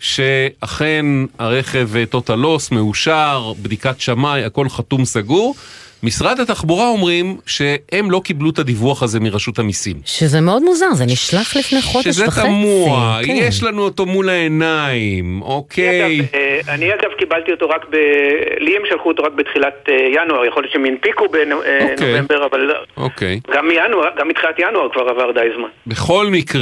[0.00, 1.06] שאכן
[1.38, 5.54] הרכב טוטל לוס מאושר, בדיקת שמאי, הכל חתום סגור.
[6.02, 9.96] משרד התחבורה אומרים שהם לא קיבלו את הדיווח הזה מרשות המיסים.
[10.04, 12.46] שזה מאוד מוזר, זה נשלח לפני חודש שזה וחצי.
[12.46, 13.32] תמוה, כן.
[13.36, 16.20] יש לנו אותו מול העיניים, אוקיי.
[16.34, 17.96] אה, אני אגב קיבלתי אותו רק ב...
[18.58, 23.40] לי הם שלחו אותו רק בתחילת אה, ינואר, יכול להיות שהם הנפיקו בנובמבר, אבל אוקיי.
[23.54, 25.68] גם מינואר, גם מתחילת ינואר כבר עבר די זמן.
[25.86, 26.60] בכל מקרה,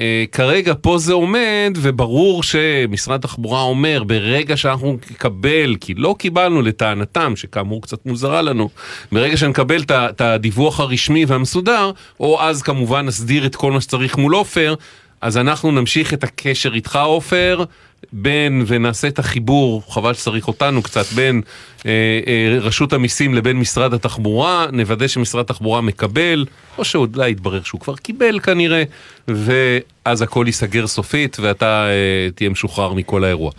[0.00, 6.62] אה, כרגע פה זה עומד, וברור שמשרד התחבורה אומר, ברגע שאנחנו נקבל, כי לא קיבלנו
[6.62, 8.68] לטענתם, שכאמור קצת מוזרה לנו,
[9.12, 11.90] ברגע שנקבל את הדיווח הרשמי והמסודר,
[12.20, 14.74] או אז כמובן נסדיר את כל מה שצריך מול עופר,
[15.20, 17.64] אז אנחנו נמשיך את הקשר איתך עופר,
[18.12, 21.42] בין, ונעשה את החיבור, חבל שצריך אותנו קצת, בין
[21.86, 21.90] אה,
[22.26, 26.44] אה, רשות המיסים לבין משרד התחבורה, נוודא שמשרד התחבורה מקבל,
[26.78, 28.82] או שאולי יתברר שהוא כבר קיבל כנראה,
[29.28, 33.50] ואז הכל ייסגר סופית ואתה אה, תהיה משוחרר מכל האירוע.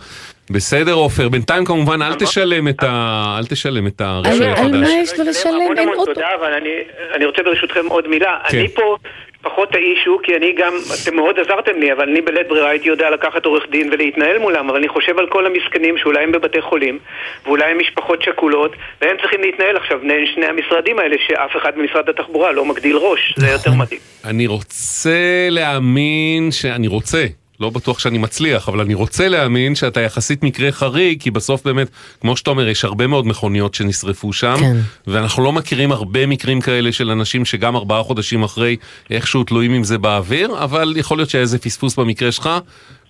[0.50, 3.36] בסדר עופר, בינתיים כמובן אל תשלם את ה...
[3.38, 4.74] אל תשלם את הרישיון על החדש.
[4.74, 5.60] מה יש לו לשלם?
[5.78, 6.14] אין אוטו.
[6.14, 6.70] תודה, אבל אני,
[7.14, 8.38] אני רוצה ברשותכם עוד מילה.
[8.48, 8.58] כן.
[8.58, 8.96] אני פה
[9.42, 10.72] פחות האישו, כי אני גם,
[11.02, 14.68] אתם מאוד עזרתם לי, אבל אני בלית ברירה הייתי יודע לקחת עורך דין ולהתנהל מולם,
[14.68, 16.98] אבל אני חושב על כל המסכנים שאולי הם בבתי חולים,
[17.44, 18.72] ואולי הם משפחות שכולות,
[19.02, 23.34] והם צריכים להתנהל עכשיו בין שני המשרדים האלה, שאף אחד במשרד התחבורה לא מגדיל ראש,
[23.36, 24.00] זה יותר מדהים.
[24.24, 27.24] אני רוצה להאמין שאני רוצה,
[27.60, 31.88] לא בטוח שאני מצליח, אבל אני רוצה להאמין שאתה יחסית מקרה חריג, כי בסוף באמת,
[32.20, 34.76] כמו שאתה אומר, יש הרבה מאוד מכוניות שנשרפו שם, כן.
[35.06, 38.76] ואנחנו לא מכירים הרבה מקרים כאלה של אנשים שגם ארבעה חודשים אחרי
[39.10, 42.50] איכשהו תלויים עם זה באוויר, אבל יכול להיות שהיה איזה פספוס במקרה שלך.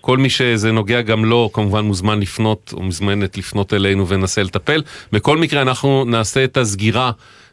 [0.01, 4.81] כל מי שזה נוגע גם לו, כמובן מוזמן לפנות, או מוזמנת לפנות אלינו וננסה לטפל.
[5.11, 7.11] בכל מקרה, אנחנו נעשה את הסגירה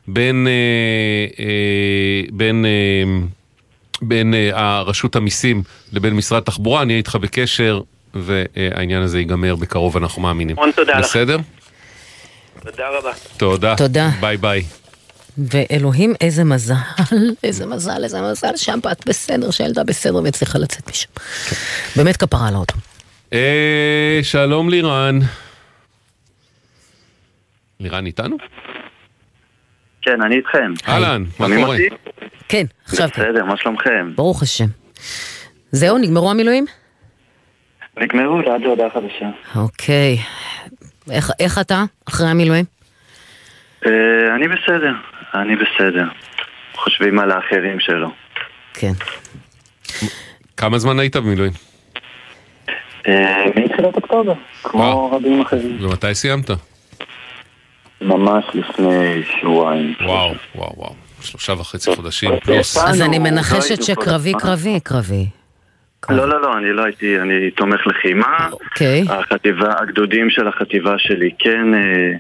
[0.09, 3.27] בין, אה, אה, בין אה,
[4.03, 7.81] בין אה, הרשות המיסים לבין משרד התחבורה, אני אהיה איתך בקשר,
[8.15, 10.59] והעניין הזה ייגמר בקרוב, אנחנו מאמינים.
[10.59, 11.05] המון תודה לך.
[11.05, 11.39] בסדר?
[12.65, 13.13] תודה רבה.
[13.37, 13.77] תודה.
[13.77, 14.11] תודה.
[14.21, 14.63] ביי ביי.
[15.39, 16.75] ואלוהים, איזה מזל,
[17.45, 21.09] איזה מזל, איזה מזל, שהבת בסדר, שהילדה בסדר והצליחה לצאת משם.
[21.97, 22.75] באמת כפרה על האוטו.
[23.33, 25.19] אה, שלום לירן.
[27.81, 28.37] לירן איתנו?
[30.03, 30.73] כן, אני איתכם.
[30.89, 31.77] אהלן, מה קורה?
[32.49, 33.23] כן, עכשיו כן.
[33.23, 34.13] בסדר, מה שלומכם?
[34.15, 34.67] ברוך השם.
[35.73, 36.65] זהו, נגמרו המילואים?
[37.97, 39.31] נגמרו עד להודעה חדשה.
[39.57, 40.19] אוקיי.
[41.11, 42.65] איך, איך אתה אחרי המילואים?
[43.87, 43.91] אה,
[44.37, 44.93] אני בסדר,
[45.35, 46.05] אני בסדר.
[46.75, 48.11] חושבים על האחרים שלו.
[48.75, 48.93] כן.
[50.57, 51.53] כמה זמן היית במילואים?
[53.09, 54.33] אה, מתחילת אוקטובר,
[54.63, 55.79] כמו רבים אחרים.
[55.85, 56.51] ומתי סיימת?
[58.01, 59.95] ממש לפני שבועיים.
[60.01, 60.95] וואו, וואו, וואו.
[61.21, 62.77] שלושה וחצי חודשים פלוס.
[62.77, 64.33] אז אני לא מנחשת שקרבי.
[64.33, 65.27] קרבי קרבי.
[66.09, 68.49] לא, לא, לא, אני לא הייתי, אני תומך לחימה.
[68.53, 69.05] אוקיי.
[69.09, 72.13] החטיבה, הגדודים של החטיבה שלי כן אה,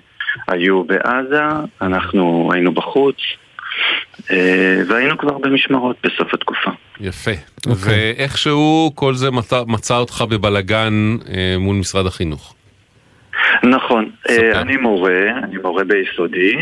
[0.48, 1.42] היו בעזה,
[1.82, 3.16] אנחנו היינו בחוץ,
[4.30, 6.70] אה, והיינו כבר במשמרות בסוף התקופה.
[7.00, 7.30] יפה.
[7.66, 12.54] ואיכשהו כל זה מצא, מצא אותך בבלגן אה, מול משרד החינוך.
[13.62, 16.56] נכון, אה, אני מורה, אני מורה ביסודי,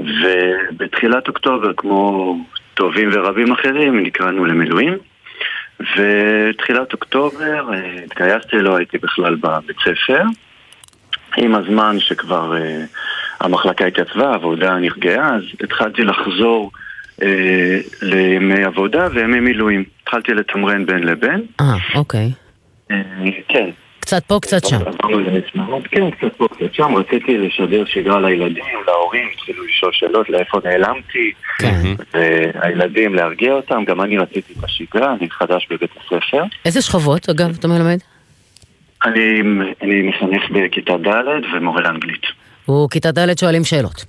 [0.00, 2.36] ובתחילת אוקטובר, כמו
[2.74, 4.94] טובים ורבים אחרים, נקראנו למילואים.
[5.80, 10.22] ותחילת אוקטובר אה, התגייסתי, לא הייתי בכלל בבית ספר.
[11.36, 12.84] עם הזמן שכבר אה,
[13.40, 16.70] המחלקה התייצבה, העבודה נרגעה, אז התחלתי לחזור
[17.22, 19.84] אה, לימי עבודה וימי מילואים.
[20.02, 21.46] התחלתי לתמרן בין לבין.
[21.60, 22.32] אה, אוקיי.
[22.90, 23.02] אה,
[23.48, 23.70] כן.
[24.04, 24.78] קצת פה, קצת שם.
[25.26, 26.94] למשמרות, כן, קצת פה, קצת שם.
[26.96, 31.32] רציתי לשדר שגרה לילדים, להורים, התחילו לשאול שאלות לאיפה נעלמתי.
[32.14, 36.42] והילדים, להרגיע אותם, גם אני רציתי את השגרה, אני חדש בבית הספר.
[36.64, 37.98] איזה שכבות, אגב, אתה מלמד?
[39.04, 39.40] אני,
[39.82, 42.22] אני מחנך בכיתה ד' ומורה לאנגלית.
[42.64, 44.04] הוא כיתה ד' שואלים שאלות.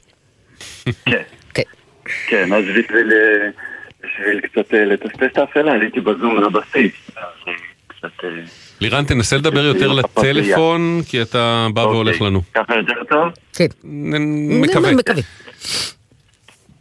[1.05, 1.21] כן.
[1.53, 1.63] כן.
[2.27, 6.93] כן, אז בשביל, אה, קצת אה, לטסטס את האפלה, עליתי בזום לבסיס.
[7.15, 7.53] אז אה,
[7.87, 8.25] קצת...
[8.81, 12.41] לירן, תנסה לדבר יותר לטלפון, כי אתה בא והולך לנו.
[12.53, 13.33] ככה יותר טוב?
[13.53, 13.67] כן.
[13.83, 15.21] מקווה.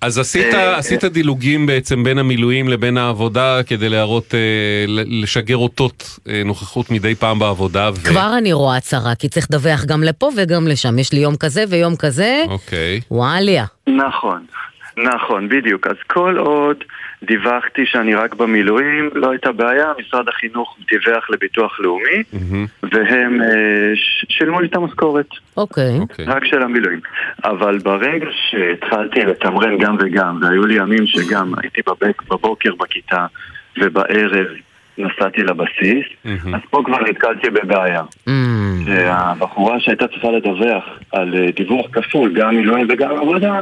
[0.05, 6.19] אז עשית, אה, עשית דילוגים בעצם בין המילואים לבין העבודה כדי להראות, אה, לשגר אותות
[6.29, 7.91] אה, נוכחות מדי פעם בעבודה.
[7.95, 8.05] ו...
[8.05, 10.99] כבר אני רואה צרה, כי צריך לדווח גם לפה וגם לשם.
[10.99, 13.01] יש לי יום כזה ויום כזה, אוקיי.
[13.11, 13.65] וואליה.
[13.87, 14.45] נכון.
[14.97, 15.87] נכון, בדיוק.
[15.87, 16.85] אז כל עוד
[17.23, 22.23] דיווחתי שאני רק במילואים, לא הייתה בעיה, משרד החינוך דיווח לביטוח לאומי,
[22.83, 23.93] והם אה,
[24.29, 25.29] שילמו לי את המשכורת.
[26.01, 26.27] אוקיי.
[26.27, 27.01] רק של המילואים.
[27.45, 33.27] אבל ברגע שהתחלתי לתמרן גם וגם, והיו לי ימים שגם הייתי בבק, בבוקר בכיתה
[33.81, 34.47] ובערב
[34.99, 38.03] נסעתי לבסיס, אז פה כבר נתקלתי בבעיה.
[38.87, 43.61] שהבחורה שהייתה צריכה לדווח על אה, דיווח כפול, גם מילואים וגם עבודה,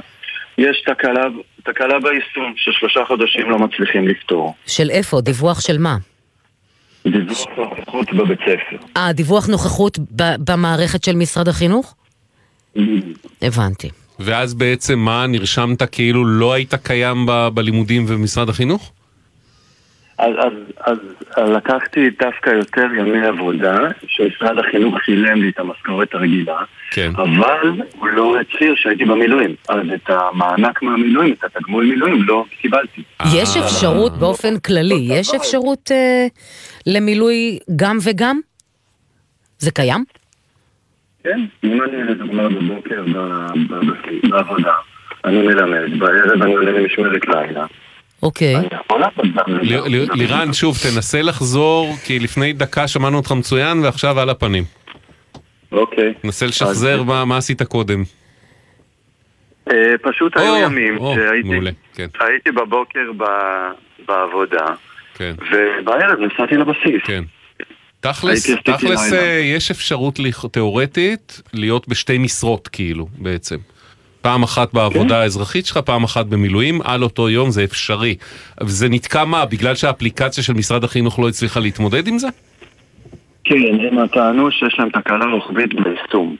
[0.62, 1.24] יש תקלה,
[1.64, 4.54] תקלה ביישום ששלושה חודשים לא מצליחים לפתור.
[4.66, 5.20] של איפה?
[5.20, 5.96] דיווח של מה?
[7.06, 8.76] דיווח נוכחות בבית ספר.
[8.96, 11.94] אה, דיווח נוכחות ב- במערכת של משרד החינוך?
[13.42, 13.88] הבנתי.
[14.18, 18.92] ואז בעצם מה, נרשמת כאילו לא היית קיים ב- בלימודים ובמשרד החינוך?
[20.22, 20.98] אז, אז, אז,
[21.36, 26.58] אז לקחתי דווקא יותר ימי עבודה, שמשרד החינוך שילם לי את המשכורת הרגילה,
[26.90, 27.12] כן.
[27.16, 29.54] אבל הוא לא הצהיר שהייתי במילואים.
[29.68, 33.02] אז את המענק מהמילואים, את התגמול מילואים, לא קיבלתי.
[33.36, 36.26] יש אפשרות באופן כללי, יש אפשרות אה,
[36.86, 38.40] למילוי גם וגם?
[39.58, 40.04] זה קיים?
[41.24, 43.04] כן, אם אני לדוגמה בבוקר
[44.30, 44.74] בעבודה,
[45.24, 47.66] אני מלמד, בערב אני עולה למשמרת לילה.
[48.22, 48.54] אוקיי.
[50.14, 54.64] לירן, שוב, תנסה לחזור, כי לפני דקה שמענו אותך מצוין ועכשיו על הפנים.
[55.72, 56.12] אוקיי.
[56.24, 58.02] נסה לשחזר מה עשית קודם.
[59.70, 62.06] אה, פשוט היו ימים שהייתי כן.
[62.20, 63.72] הייתי בבוקר ב-
[64.08, 64.66] בעבודה,
[65.14, 65.34] כן.
[65.52, 67.02] ובערב נסעתי לבסיס.
[67.04, 67.24] כן.
[68.00, 69.12] תכלס, תכלס.
[69.12, 70.20] אה, יש אפשרות
[70.52, 73.56] תיאורטית להיות בשתי משרות כאילו בעצם.
[74.22, 75.14] פעם אחת בעבודה כן.
[75.14, 78.14] האזרחית שלך, פעם אחת במילואים, על אותו יום זה אפשרי.
[78.60, 79.44] זה נתקע מה?
[79.44, 82.28] בגלל שהאפליקציה של משרד החינוך לא הצליחה להתמודד עם זה?
[83.44, 86.36] כן, הם טענו שיש להם תקלה רוחבית ביישום.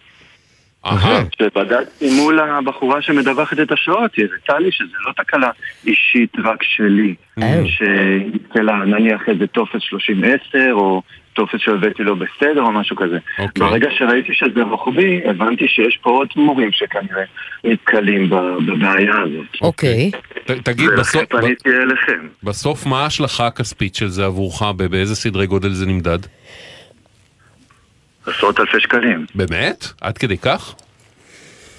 [0.86, 1.24] אהה.
[1.30, 5.50] כשבדקתי מול הבחורה שמדווחת את השעות, היא הראתה לי שזה לא תקלה
[5.86, 7.14] אישית רק שלי,
[7.64, 9.80] שהתקלה נניח איזה טופס
[10.54, 11.02] 30-10 או
[11.34, 13.18] טופס שהבאתי לו בסדר או משהו כזה.
[13.58, 17.22] ברגע שראיתי שזה רוחבי, הבנתי שיש פה עוד מורים שכנראה
[17.64, 18.34] נתקלים ב-
[18.66, 19.46] בבעיה הזאת.
[19.60, 20.10] אוקיי.
[20.44, 22.26] ת- תגיד, בסוף, פניתי אליכם.
[22.42, 24.62] בסוף מה ההשלכה הכספית של זה עבורך?
[24.62, 26.18] ב- באיזה סדרי גודל זה נמדד?
[28.26, 29.26] עשרות אלפי שקלים.
[29.34, 29.86] באמת?
[30.00, 30.74] עד כדי כך?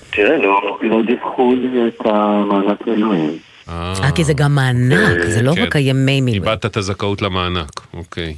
[0.10, 3.38] תראה, לא, לא דיווחו לי את המענק מילואים.
[3.70, 5.62] אה, כי זה גם מענק, זה לא כן.
[5.64, 6.44] רק הימי מילואים.
[6.44, 8.36] איבדת את הזכאות למענק, אוקיי.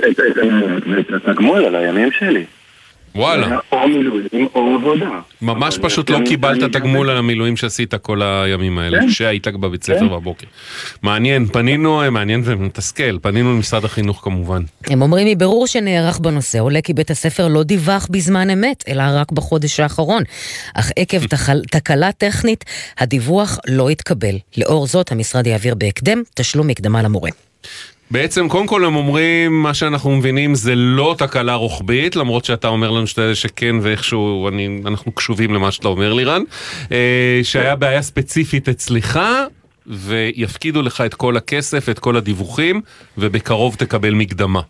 [0.00, 2.44] את התגמול על הימים שלי.
[3.16, 3.58] וואלה.
[3.72, 5.10] או מילואים או עבודה.
[5.42, 9.08] ממש פשוט לא קיבלת תגמול על המילואים שעשית כל הימים האלה, כן.
[9.10, 10.08] שהיית בבית ספר כן.
[10.08, 10.46] בבוקר.
[11.02, 14.62] מעניין, פנינו, מעניין ומתסכל, פנינו למשרד החינוך כמובן.
[14.86, 19.32] הם אומרים מבירור שנערך בנושא עולה כי בית הספר לא דיווח בזמן אמת, אלא רק
[19.32, 20.22] בחודש האחרון.
[20.74, 21.18] אך עקב
[21.72, 22.64] תקלה טכנית,
[22.98, 24.36] הדיווח לא התקבל.
[24.56, 27.30] לאור זאת, המשרד יעביר בהקדם תשלום מקדמה למורה.
[28.10, 32.90] בעצם, קודם כל הם אומרים, מה שאנחנו מבינים זה לא תקלה רוחבית, למרות שאתה אומר
[32.90, 36.42] לנו שאתה שכן ואיכשהו אני, אנחנו קשובים למה שאתה אומר לירן,
[36.92, 39.20] אה, שהיה בעיה ספציפית אצלך,
[39.86, 42.80] ויפקידו לך את כל הכסף, את כל הדיווחים,
[43.18, 44.60] ובקרוב תקבל מקדמה.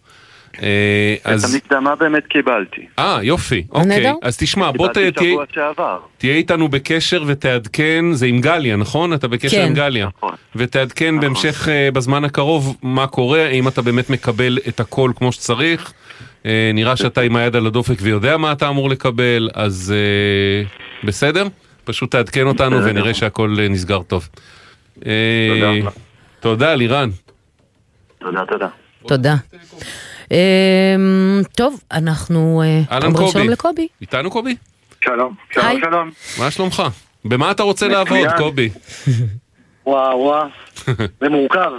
[0.62, 1.54] אה, את אז...
[1.54, 2.86] המקדמה באמת קיבלתי.
[2.98, 4.12] אה, יופי, אוקיי.
[4.22, 5.30] אז תשמע, בוא ת- קיבלתי תהיה...
[5.32, 5.98] שבוע שעבר.
[6.18, 9.12] תהיה איתנו בקשר ותעדכן, זה עם גליה, נכון?
[9.12, 9.66] אתה בקשר כן.
[9.66, 10.08] עם גליה.
[10.16, 10.34] נכון.
[10.56, 15.92] ותעדכן בהמשך, אה, בזמן הקרוב, מה קורה, האם אתה באמת מקבל את הכל כמו שצריך.
[16.46, 19.94] אה, נראה שאתה עם היד על הדופק ויודע מה אתה אמור לקבל, אז
[21.04, 21.46] בסדר?
[21.84, 22.76] פשוט תעדכן אותנו.
[22.84, 24.28] ונראה שהכל נסגר טוב.
[24.94, 25.90] תודה.
[26.40, 27.10] תודה, לירן.
[28.18, 28.68] תודה, תודה.
[29.06, 29.34] תודה.
[30.30, 30.36] אמ,
[31.56, 33.48] טוב, אנחנו אה, אהלן אומרים שלום קובי.
[33.52, 33.88] לקובי.
[34.00, 34.56] איתנו קובי?
[35.04, 35.80] שלום, היי.
[35.80, 36.10] שלום, שלום.
[36.38, 36.82] מה שלומך?
[37.24, 38.28] במה אתה רוצה לעבוד.
[38.38, 38.70] קובי?
[39.86, 40.46] וואו, וואו,
[41.20, 41.70] זה מורכב.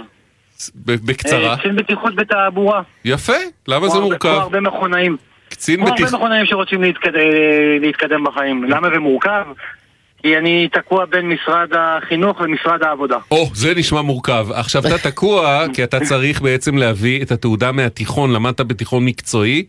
[0.74, 1.52] ב- בקצרה.
[1.52, 2.82] אה, קצין בטיחות בתעבורה.
[3.04, 3.32] יפה,
[3.68, 4.28] למה זה כמו מורכב?
[4.28, 5.16] הרבה מכונאים.
[5.48, 6.14] קצין כמו הרבה בטיחות...
[6.20, 7.20] מכונאים שרוצים להתקדם,
[7.80, 8.64] להתקדם בחיים.
[8.64, 9.44] למה זה מורכב?
[10.22, 13.18] כי אני תקוע בין משרד החינוך למשרד העבודה.
[13.30, 14.46] או, זה נשמע מורכב.
[14.52, 19.64] עכשיו, אתה תקוע כי אתה צריך בעצם להביא את התעודה מהתיכון, למדת בתיכון מקצועי,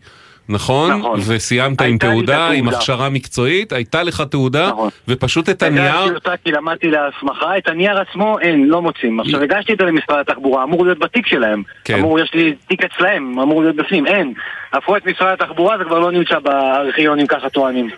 [0.48, 0.92] נכון?
[0.98, 1.20] נכון.
[1.26, 2.68] וסיימת עם את תעודה, עם.
[2.68, 4.70] הכשרה מקצועית, הייתה לך תעודה,
[5.08, 6.14] ופשוט את הגשתי הנייר...
[6.14, 9.20] אותה כי למדתי להסמכה, את הנייר עצמו אין, לא מוצאים.
[9.20, 11.62] עכשיו הגשתי אותה למשרד התחבורה, אמור להיות בתיק שלהם.
[11.84, 11.98] כן.
[11.98, 14.32] אמור, יש לי תיק אצלהם, אמור להיות בפנים, אין.
[14.72, 17.90] הפכו את משרד התחבורה, זה כבר לא נמצא בארכיונים, ככה טוענים.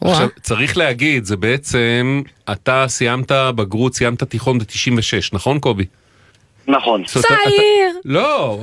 [0.00, 2.22] עכשיו, צריך להגיד, זה בעצם,
[2.52, 5.84] אתה סיימת בגרות, סיימת תיכון ב-96, נכון קובי?
[6.68, 7.04] נכון.
[7.04, 7.90] צעיר!
[8.04, 8.58] לא,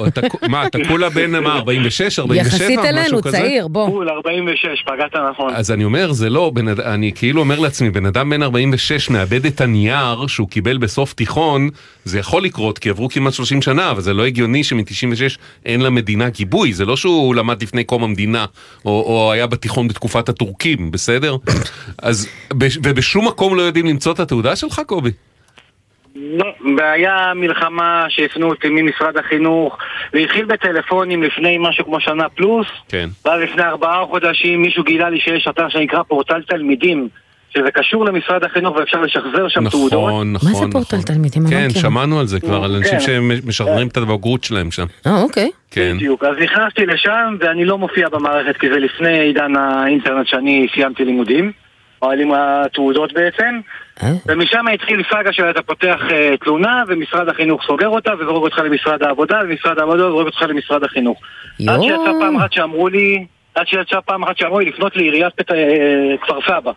[0.50, 3.38] מה, אתה כולה בן מה, 46, 47, יחסית משהו אלינו, כזה?
[3.38, 3.89] צעיר, בוא.
[3.89, 5.54] בול 46, פגעת נכון.
[5.56, 6.52] אז אני אומר, זה לא,
[6.86, 11.70] אני כאילו אומר לעצמי, בן אדם בן 46 מאבד את הנייר שהוא קיבל בסוף תיכון,
[12.06, 16.30] זה יכול לקרות כי עברו כמעט 30 שנה, אבל זה לא הגיוני שמ-96 אין למדינה
[16.30, 18.45] גיבוי, זה לא שהוא למד לפני קום המדינה,
[18.86, 21.36] או, או היה בתיכון בתקופת הטורקים, בסדר?
[21.98, 25.12] אז, בש- ובשום מקום לא יודעים למצוא את התעודה שלך, קובי?
[26.18, 29.78] לא, והיה מלחמה שהפנו אותי ממשרד החינוך,
[30.13, 33.09] והתחיל בטלפונים לפני משהו כמו שנה פלוס, כן.
[33.26, 37.09] ואז לפני ארבעה חודשים מישהו גילה לי שיש אתר שנקרא פורטל תלמידים,
[37.49, 40.09] שזה קשור למשרד החינוך ואפשר לשחזר שם תעודות.
[40.09, 40.51] נכון, נכון.
[40.51, 41.45] מה זה פורטל תלמידים?
[41.45, 41.82] אני לא כן, מכירה.
[41.82, 42.99] שמענו על זה כבר, על אנשים כן.
[43.43, 44.86] שמשחררים את הבגרות שלהם שם.
[45.07, 45.51] אה, אוקיי.
[45.72, 45.93] כן.
[45.95, 51.05] בדיוק, אז נכנסתי לשם ואני לא מופיע במערכת כי זה לפני עידן האינטרנט שאני סיימתי
[51.05, 51.51] לימודים,
[52.01, 53.59] או עם התעודות בעצם?
[54.28, 59.04] ומשם התחיל סאגה של אתה פותח אה, תלונה ומשרד החינוך סוגר אותה וזורק אותך למשרד
[59.04, 61.22] העבודה ומשרד העבודה זורק אותך למשרד החינוך.
[61.22, 61.84] עד יואו.
[61.84, 63.26] שיצא פעם אחת שאמרו לי,
[63.56, 65.52] עד שיצא פעם אחת שאמרו לי לפנות לעיריית פת...
[65.52, 66.72] אה, כפר סבא,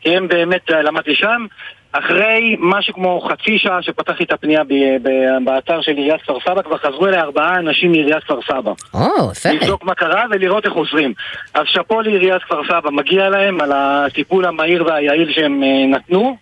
[0.00, 1.46] כי הם באמת אה, למדתי שם.
[1.92, 6.62] אחרי משהו כמו חצי שעה שפתחתי את הפנייה ב- ב- באתר של עיריית כפר סבא,
[6.62, 8.72] כבר חזרו אליי ארבעה אנשים מעיריית כפר סבא.
[8.94, 9.48] או, יפה.
[9.48, 11.12] לבדוק מה קרה ולראות איך עוזרים.
[11.54, 16.36] אז שאפו לעיריית כפר סבא, מגיע להם על הטיפול המהיר והיעיל שהם אה, נתנו.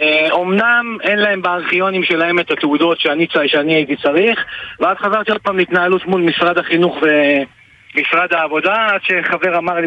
[0.00, 4.44] אה, אומנם אין להם בארכיונים שלהם את התעודות שאני, שאני הייתי צריך,
[4.80, 9.86] ואז חזרתי עוד פעם להתנהלות מול משרד החינוך ומשרד העבודה, עד שחבר אמר לי,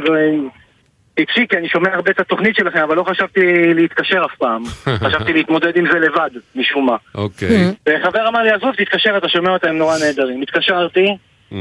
[1.16, 4.64] טיפשי, כי אני שומע הרבה את התוכנית שלכם, אבל לא חשבתי להתקשר אף פעם.
[5.06, 6.96] חשבתי להתמודד עם זה לבד, משום מה.
[7.16, 7.74] אוקיי.
[7.90, 10.42] וחבר אמר לי, עזוב, תתקשר, אתה שומע אותה, הם נורא נהדרים.
[10.42, 11.06] התקשרתי,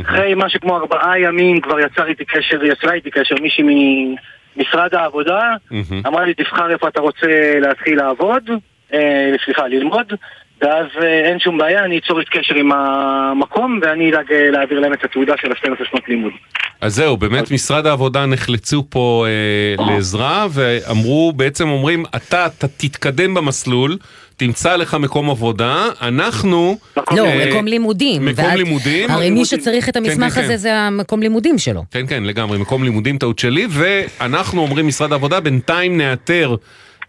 [0.02, 3.64] אחרי משהו כמו ארבעה ימים כבר יצר איתי קשר, יצרה איתי קשר מישהי
[4.56, 5.54] ממשרד העבודה,
[6.06, 7.26] אמרה לי, תבחר איפה אתה רוצה
[7.60, 8.50] להתחיל לעבוד,
[8.92, 10.12] אה, סליחה, ללמוד,
[10.62, 14.80] ואז אה, אין שום בעיה, אני אצור את קשר עם המקום, ואני אדאג אה, להעביר
[14.80, 16.32] להם את התעודה של ה-12 שנות לימוד.
[16.80, 19.26] אז זהו, באמת משרד העבודה נחלצו פה
[19.78, 23.96] אה, לעזרה, ואמרו, בעצם אומרים, אתה, אתה תתקדם במסלול,
[24.36, 26.78] תמצא לך מקום עבודה, אנחנו...
[27.16, 28.24] לא, אה, מקום לימודים.
[28.24, 29.10] מקום ואת- לימודים.
[29.10, 30.56] הרי מי שצריך את כן, המסמך כן, הזה כן.
[30.56, 31.84] זה המקום לימודים שלו.
[31.90, 36.54] כן, כן, לגמרי, מקום לימודים טעות שלי, ואנחנו אומרים משרד העבודה, בינתיים נאתר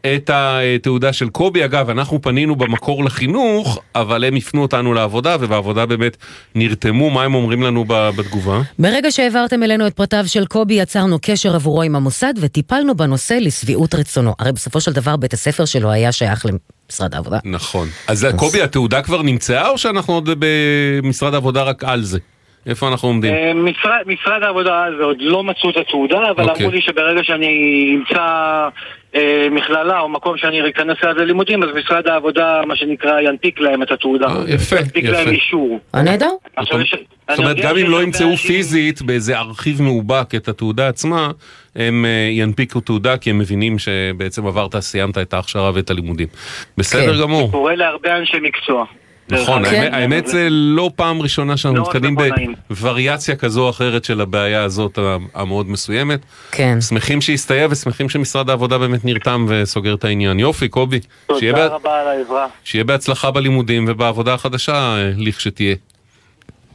[0.05, 1.65] את התעודה של קובי.
[1.65, 6.17] אגב, אנחנו פנינו במקור לחינוך, אבל הם הפנו אותנו לעבודה, ובעבודה באמת
[6.55, 8.61] נרתמו, מה הם אומרים לנו בתגובה?
[8.79, 13.95] ברגע שהעברתם אלינו את פרטיו של קובי, יצרנו קשר עבורו עם המוסד וטיפלנו בנושא לשביעות
[13.95, 14.33] רצונו.
[14.39, 17.37] הרי בסופו של דבר בית הספר שלו היה שייך למשרד העבודה.
[17.45, 17.87] נכון.
[18.07, 22.19] אז קובי, התעודה כבר נמצאה, או שאנחנו עוד במשרד העבודה רק על זה?
[22.65, 23.33] איפה אנחנו עומדים?
[23.33, 26.65] אה, משרד, משרד העבודה אז עוד לא מצאו את התעודה, אבל אוקיי.
[26.65, 27.47] אמרו לי שברגע שאני
[27.95, 28.23] אמצא
[29.15, 33.83] אה, מכללה או מקום שאני אכנס ליד ללימודים, אז משרד העבודה, מה שנקרא, ינפיק להם
[33.83, 34.27] את התעודה.
[34.47, 35.29] יפה, ינפיק להם יפה.
[35.29, 35.79] אישור.
[35.95, 36.29] אה, נהדר.
[36.55, 36.95] עכשיו יש...
[37.29, 41.31] זאת אומרת, גם אם לא ימצאו פיזית באיזה ארכיב מאובק את התעודה עצמה,
[41.75, 46.27] הם אה, ינפיקו תעודה כי הם מבינים שבעצם עברת, סיימת את ההכשרה ואת הלימודים.
[46.77, 47.21] בסדר כן.
[47.21, 47.51] גמור.
[47.51, 48.85] קורה להרבה אנשי מקצוע.
[49.31, 49.93] נכון, דרך האמת-.
[49.93, 52.53] האמת זה לא פעם ראשונה שאנחנו לא נתקלים מכונאים.
[52.69, 54.99] בווריאציה כזו או אחרת של הבעיה הזאת
[55.33, 56.19] המאוד מסוימת.
[56.51, 56.81] כן.
[56.81, 60.39] שמחים שהסתייע ושמחים שמשרד העבודה באמת נרתם וסוגר את העניין.
[60.39, 60.99] יופי, קובי.
[61.39, 65.11] שיהיה תודה בה- רבה על העזרה, שיהיה בהצלחה בלימודים ובעבודה החדשה אה,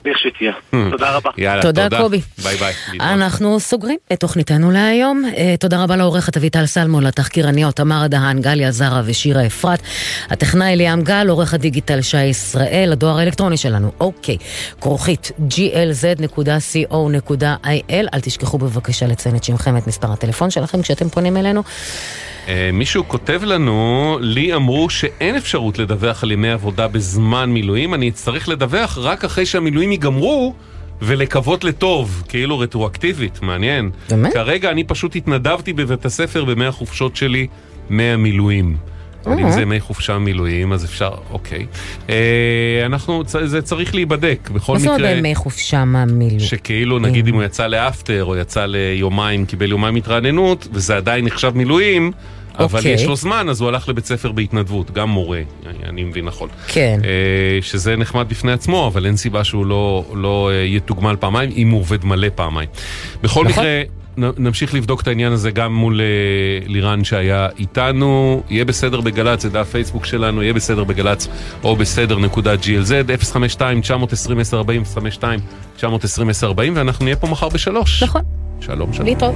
[0.06, 0.52] לכשתהיה.
[0.72, 0.90] לכשתהיה.
[0.90, 1.30] תודה רבה.
[1.38, 1.98] יאללה, תודה, תודה.
[2.02, 2.20] קובי.
[2.42, 2.72] ביי ביי.
[3.00, 5.22] אנחנו סוגרים את תוכניתנו להיום.
[5.36, 9.82] אה, תודה רבה לעורכת אביטל סלמון, לתחקירניות תמרה דהן, גליה זרה ושירה אפרת.
[10.30, 14.36] הטכנאי ליאם גל, עורך הדיגיטל שי ישראל, הדואר האלקטרוני שלנו, אוקיי,
[14.80, 16.86] כרוכית glz.co.il.
[18.14, 21.62] אל תשכחו בבקשה לציין את שמכם ואת מספר הטלפון שלכם כשאתם פונים אלינו.
[22.48, 28.08] אה, מישהו כותב לנו, לי אמרו שאין אפשרות לדווח על ימי עבודה בזמן מילואים, אני
[28.08, 30.54] אצטרך לדווח רק אחרי שהמילואים ייגמרו
[31.02, 33.90] ולקוות לטוב, כאילו רטרואקטיבית, מעניין.
[34.10, 34.32] באמת?
[34.32, 37.46] כרגע אני פשוט התנדבתי בבית הספר בימי החופשות שלי
[37.90, 38.76] מהמילואים.
[39.26, 39.52] אבל אם אה.
[39.52, 41.66] זה ימי חופשה מילואים, אז אפשר, אוקיי.
[42.10, 42.14] אה,
[42.86, 44.96] אנחנו, זה צריך להיבדק, בכל מה זאת מקרה.
[44.96, 46.40] אומרת בימי חופשה מהמילואים?
[46.40, 51.52] שכאילו נגיד אם הוא יצא לאפטר או יצא ליומיים, קיבל יומיים התרעננות, וזה עדיין נחשב
[51.54, 52.12] מילואים,
[52.58, 52.92] אבל אוקיי.
[52.92, 56.48] יש לו זמן, אז הוא הלך לבית ספר בהתנדבות, גם מורה, אני- אני מבין נכון.
[56.68, 57.00] כן.
[57.04, 57.10] אה,
[57.62, 61.80] שזה נחמד בפני עצמו, אבל אין סיבה שהוא לא, לא אה, יתוגמל פעמיים, אם הוא
[61.80, 62.68] עובד מלא פעמיים.
[63.22, 63.46] בכל נכון.
[63.64, 63.82] מקרה...
[64.18, 66.06] נמשיך לבדוק את העניין הזה גם מול אה,
[66.66, 68.42] לירן שהיה איתנו.
[68.50, 71.28] יהיה בסדר בגל"צ, זה דף פייסבוק שלנו, יהיה בסדר בגל"צ
[71.64, 74.98] או בסדר נקודה glz, 052-920-1040,
[75.80, 75.84] 052-920-1040,
[76.74, 78.02] ואנחנו נהיה פה מחר בשלוש.
[78.02, 78.22] נכון.
[78.60, 79.06] שלום, שלום.
[79.06, 79.34] להתראות.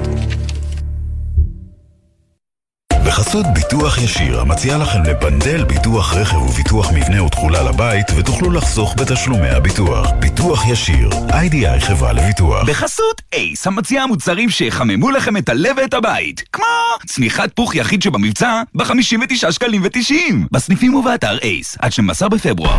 [3.11, 9.49] בחסות ביטוח ישיר, המציע לכם לפנדל ביטוח רכב וביטוח מבנה ותכולה לבית, ותוכלו לחסוך בתשלומי
[9.49, 10.11] הביטוח.
[10.19, 12.69] ביטוח ישיר, איי-די-איי חברה לביטוח.
[12.69, 16.43] בחסות אייס, המציע מוצרים שיחממו לכם את הלב ואת הבית.
[16.53, 16.65] כמו
[17.07, 20.35] צמיחת פוך יחיד שבמבצע ב-59 שקלים ו-90.
[20.53, 22.79] בסניפים ובאתר אייס, עד 12 בפברואר.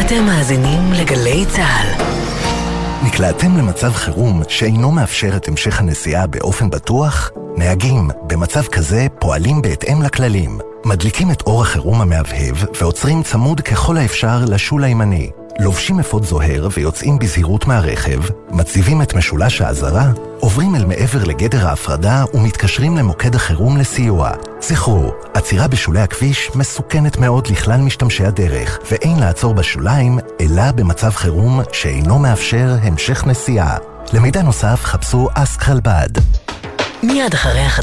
[0.00, 2.04] אתם מאזינים לגלי צה"ל.
[3.06, 7.30] נקלעתם למצב חירום שאינו מאפשר את המשך הנסיעה באופן בטוח?
[7.56, 10.58] נהגים, במצב כזה פועלים בהתאם לכללים.
[10.84, 15.30] מדליקים את אור החירום המהבהב ועוצרים צמוד ככל האפשר לשול הימני.
[15.58, 22.24] לובשים אפוד זוהר ויוצאים בזהירות מהרכב, מציבים את משולש האזהרה, עוברים אל מעבר לגדר ההפרדה
[22.34, 24.30] ומתקשרים למוקד החירום לסיוע.
[24.60, 31.60] זכרו, עצירה בשולי הכביש מסוכנת מאוד לכלל משתמשי הדרך, ואין לעצור בשוליים, אלא במצב חירום
[31.72, 33.76] שאינו מאפשר המשך נסיעה.
[34.12, 36.08] למידע נוסף חפשו אסק חלבד.
[37.02, 37.82] מיד אחרי החדשות